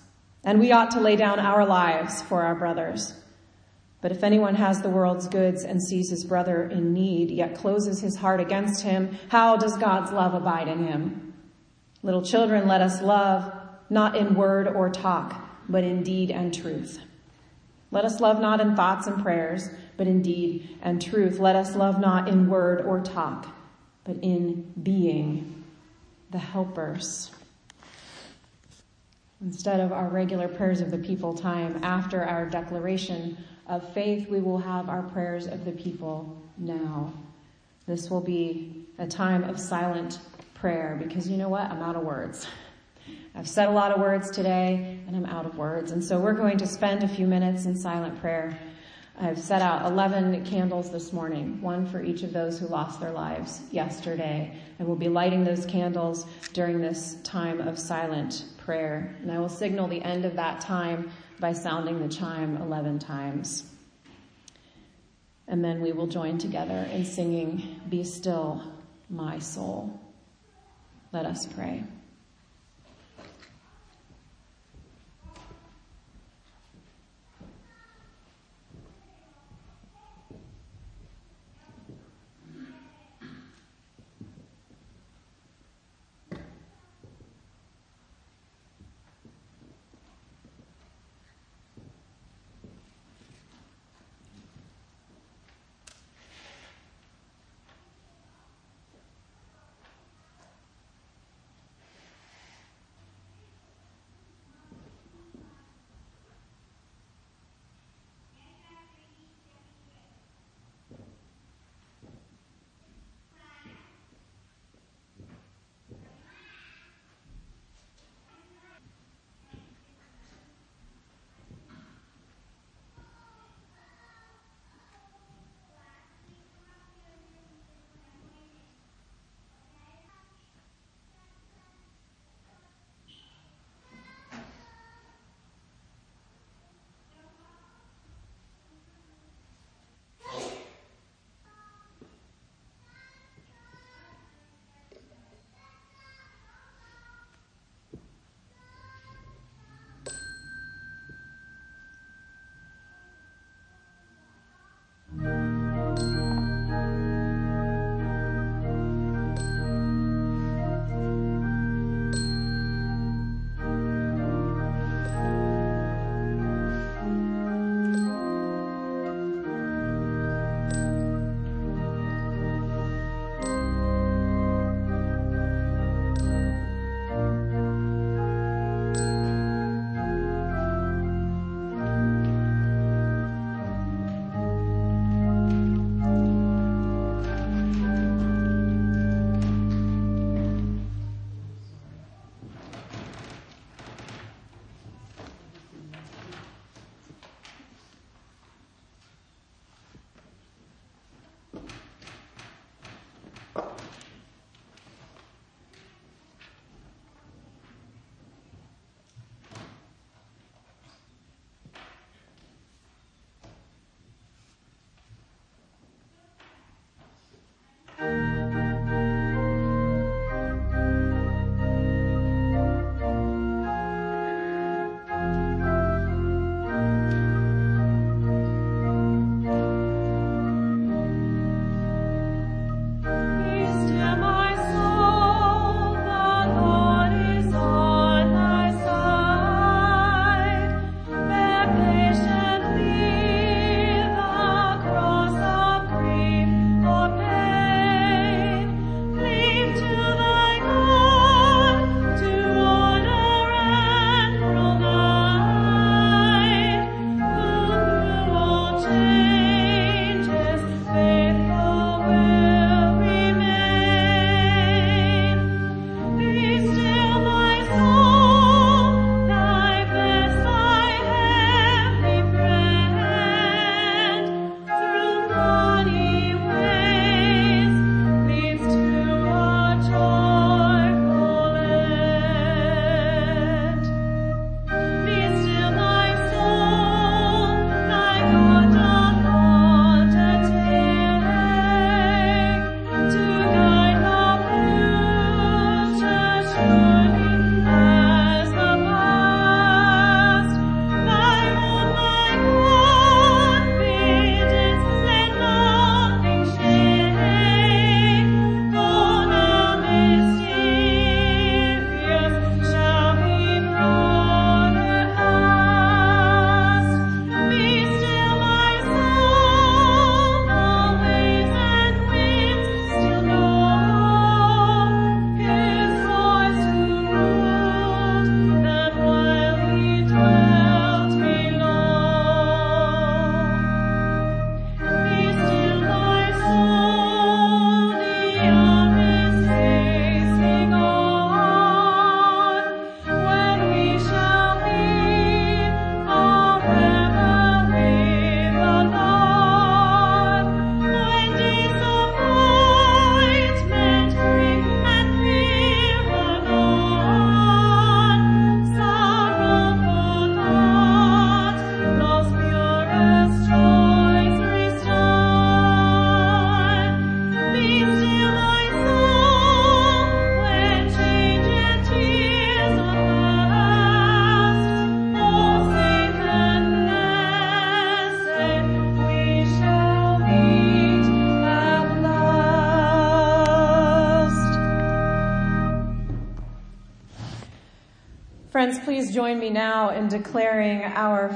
and 0.46 0.60
we 0.60 0.72
ought 0.72 0.92
to 0.92 1.02
lay 1.02 1.16
down 1.16 1.40
our 1.40 1.66
lives 1.66 2.22
for 2.22 2.44
our 2.44 2.56
brothers. 2.56 3.14
But 4.02 4.12
if 4.12 4.24
anyone 4.24 4.54
has 4.56 4.82
the 4.82 4.90
world's 4.90 5.28
goods 5.28 5.64
and 5.64 5.82
sees 5.82 6.12
his 6.12 6.24
brother 6.24 6.70
in 6.70 6.94
need, 6.94 7.32
yet 7.32 7.56
closes 7.56 8.00
his 8.00 8.16
heart 8.16 8.40
against 8.40 8.84
him, 8.84 9.18
how 9.30 9.58
does 9.58 9.76
God's 9.78 10.12
love 10.12 10.36
abide 10.36 10.68
in 10.68 10.86
him? 10.86 11.34
Little 12.04 12.22
children, 12.22 12.68
let 12.68 12.82
us 12.82 13.02
love, 13.02 13.52
not 13.90 14.16
in 14.16 14.36
word 14.36 14.68
or 14.68 14.92
talk, 14.92 15.44
but 15.68 15.84
in 15.84 16.04
deed 16.04 16.30
and 16.30 16.54
truth. 16.54 17.00
Let 17.90 18.06
us 18.06 18.20
love 18.20 18.40
not 18.40 18.62
in 18.62 18.76
thoughts 18.76 19.08
and 19.08 19.24
prayers, 19.24 19.70
but 19.98 20.06
in 20.06 20.22
deed 20.22 20.78
and 20.84 21.02
truth. 21.02 21.40
Let 21.40 21.56
us 21.56 21.76
love 21.76 22.00
not 22.00 22.28
in 22.28 22.48
word 22.48 22.82
or 22.82 23.00
talk, 23.00 23.48
but 24.04 24.18
in 24.18 24.72
being 24.84 25.64
the 26.30 26.38
helpers 26.38 27.32
Instead 29.42 29.82
of 29.82 29.92
our 29.92 30.08
regular 30.08 30.48
prayers 30.48 30.80
of 30.80 30.92
the 30.92 30.98
people 30.98 31.34
time 31.34 31.78
after 31.84 32.24
our 32.24 32.46
declaration 32.46 33.38
of 33.68 33.94
faith, 33.94 34.30
we 34.30 34.40
will 34.40 34.58
have 34.58 34.88
our 34.88 35.04
prayers 35.04 35.46
of 35.46 35.66
the 35.66 35.72
people 35.72 36.42
now. 36.58 37.12
This 37.86 38.10
will 38.10 38.22
be 38.22 38.86
a 38.98 39.06
time 39.06 39.44
of 39.44 39.60
silent 39.60 40.20
prayer 40.54 40.98
because 41.02 41.30
you 41.30 41.36
know 41.36 41.50
what? 41.50 41.70
I'm 41.70 41.82
out 41.82 41.98
of 41.98 42.04
words. 42.04 42.48
I've 43.36 43.48
said 43.48 43.68
a 43.68 43.72
lot 43.72 43.92
of 43.92 44.00
words 44.00 44.32
today 44.32 44.98
and 45.06 45.16
I'm 45.16 45.26
out 45.26 45.46
of 45.46 45.58
words. 45.58 45.92
And 45.92 46.02
so 46.02 46.18
we're 46.18 46.34
going 46.34 46.58
to 46.58 46.66
spend 46.66 47.04
a 47.04 47.08
few 47.08 47.28
minutes 47.28 47.66
in 47.66 47.76
silent 47.76 48.20
prayer. 48.22 48.58
I've 49.20 49.38
set 49.38 49.62
out 49.62 49.86
11 49.86 50.46
candles 50.46 50.92
this 50.92 51.12
morning, 51.12 51.62
one 51.62 51.86
for 51.86 52.02
each 52.02 52.24
of 52.24 52.32
those 52.32 52.58
who 52.58 52.68
lost 52.68 53.02
their 53.02 53.12
lives 53.12 53.62
yesterday. 53.72 54.58
And 54.80 54.88
we'll 54.88 54.98
be 54.98 55.10
lighting 55.10 55.44
those 55.44 55.66
candles 55.66 56.26
during 56.54 56.82
this 56.82 57.18
time 57.24 57.60
of 57.60 57.78
silent 57.78 58.46
prayer. 58.66 59.16
And 59.22 59.32
I 59.32 59.40
will 59.40 59.50
signal 59.50 59.88
the 59.88 60.02
end 60.02 60.26
of 60.26 60.36
that 60.36 60.60
time 60.60 61.12
by 61.40 61.54
sounding 61.54 62.00
the 62.00 62.14
chime 62.14 62.58
11 62.58 63.00
times. 63.00 63.64
And 65.48 65.64
then 65.64 65.82
we 65.82 65.92
will 65.92 66.08
join 66.08 66.40
together 66.40 66.88
in 66.92 67.06
singing, 67.06 67.80
Be 67.88 68.04
Still, 68.04 68.64
My 69.10 69.38
Soul. 69.38 70.00
Let 71.14 71.26
us 71.26 71.46
pray. 71.46 71.84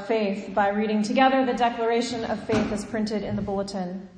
Faith 0.09 0.55
by 0.55 0.69
reading 0.69 1.03
together 1.03 1.45
the 1.45 1.53
declaration 1.53 2.23
of 2.25 2.43
faith 2.45 2.71
as 2.71 2.83
printed 2.83 3.21
in 3.23 3.35
the 3.35 3.43
bulletin. 3.43 4.09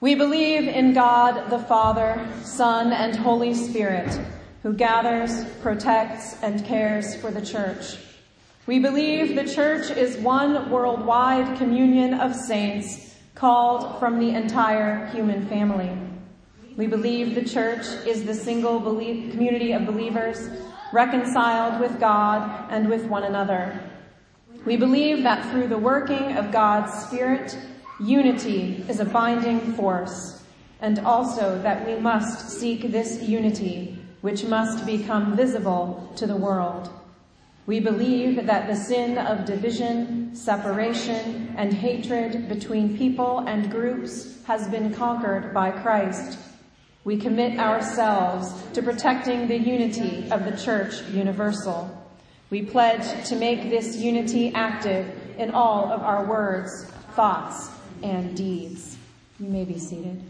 We 0.00 0.16
believe 0.16 0.66
in 0.66 0.92
God 0.92 1.50
the 1.50 1.60
Father, 1.60 2.28
Son, 2.42 2.92
and 2.92 3.14
Holy 3.14 3.54
Spirit, 3.54 4.20
who 4.64 4.72
gathers, 4.72 5.44
protects, 5.62 6.42
and 6.42 6.64
cares 6.64 7.14
for 7.14 7.30
the 7.30 7.46
church. 7.46 7.96
We 8.66 8.80
believe 8.80 9.36
the 9.36 9.48
church 9.48 9.88
is 9.92 10.16
one 10.16 10.68
worldwide 10.68 11.58
communion 11.58 12.14
of 12.14 12.34
saints 12.34 13.14
called 13.36 14.00
from 14.00 14.18
the 14.18 14.30
entire 14.30 15.06
human 15.06 15.46
family. 15.46 15.96
We 16.76 16.88
believe 16.88 17.36
the 17.36 17.44
church 17.44 17.86
is 18.04 18.24
the 18.24 18.34
single 18.34 18.80
belief, 18.80 19.30
community 19.30 19.70
of 19.70 19.86
believers 19.86 20.50
reconciled 20.92 21.80
with 21.80 22.00
God 22.00 22.66
and 22.68 22.88
with 22.88 23.04
one 23.04 23.22
another. 23.22 23.85
We 24.66 24.76
believe 24.76 25.22
that 25.22 25.50
through 25.50 25.68
the 25.68 25.78
working 25.78 26.36
of 26.36 26.52
God's 26.52 26.92
Spirit, 26.92 27.56
unity 27.98 28.84
is 28.88 29.00
a 29.00 29.06
binding 29.06 29.60
force, 29.72 30.42
and 30.80 30.98
also 30.98 31.58
that 31.62 31.86
we 31.86 31.94
must 31.94 32.50
seek 32.50 32.90
this 32.90 33.22
unity, 33.22 33.98
which 34.20 34.44
must 34.44 34.84
become 34.84 35.36
visible 35.36 36.12
to 36.16 36.26
the 36.26 36.36
world. 36.36 36.90
We 37.66 37.80
believe 37.80 38.44
that 38.44 38.66
the 38.66 38.76
sin 38.76 39.16
of 39.16 39.46
division, 39.46 40.36
separation, 40.36 41.54
and 41.56 41.72
hatred 41.72 42.48
between 42.48 42.98
people 42.98 43.38
and 43.46 43.70
groups 43.70 44.44
has 44.44 44.68
been 44.68 44.92
conquered 44.92 45.54
by 45.54 45.70
Christ 45.70 46.38
we 47.06 47.16
commit 47.16 47.56
ourselves 47.60 48.52
to 48.72 48.82
protecting 48.82 49.46
the 49.46 49.56
unity 49.56 50.28
of 50.32 50.44
the 50.44 50.56
Church 50.56 51.08
Universal. 51.12 51.88
We 52.56 52.62
pledge 52.62 53.28
to 53.28 53.36
make 53.36 53.68
this 53.68 53.98
unity 53.98 54.50
active 54.54 55.06
in 55.36 55.50
all 55.50 55.92
of 55.92 56.00
our 56.00 56.24
words, 56.24 56.86
thoughts, 57.12 57.68
and 58.02 58.34
deeds. 58.34 58.96
You 59.38 59.50
may 59.50 59.66
be 59.66 59.78
seated. 59.78 60.22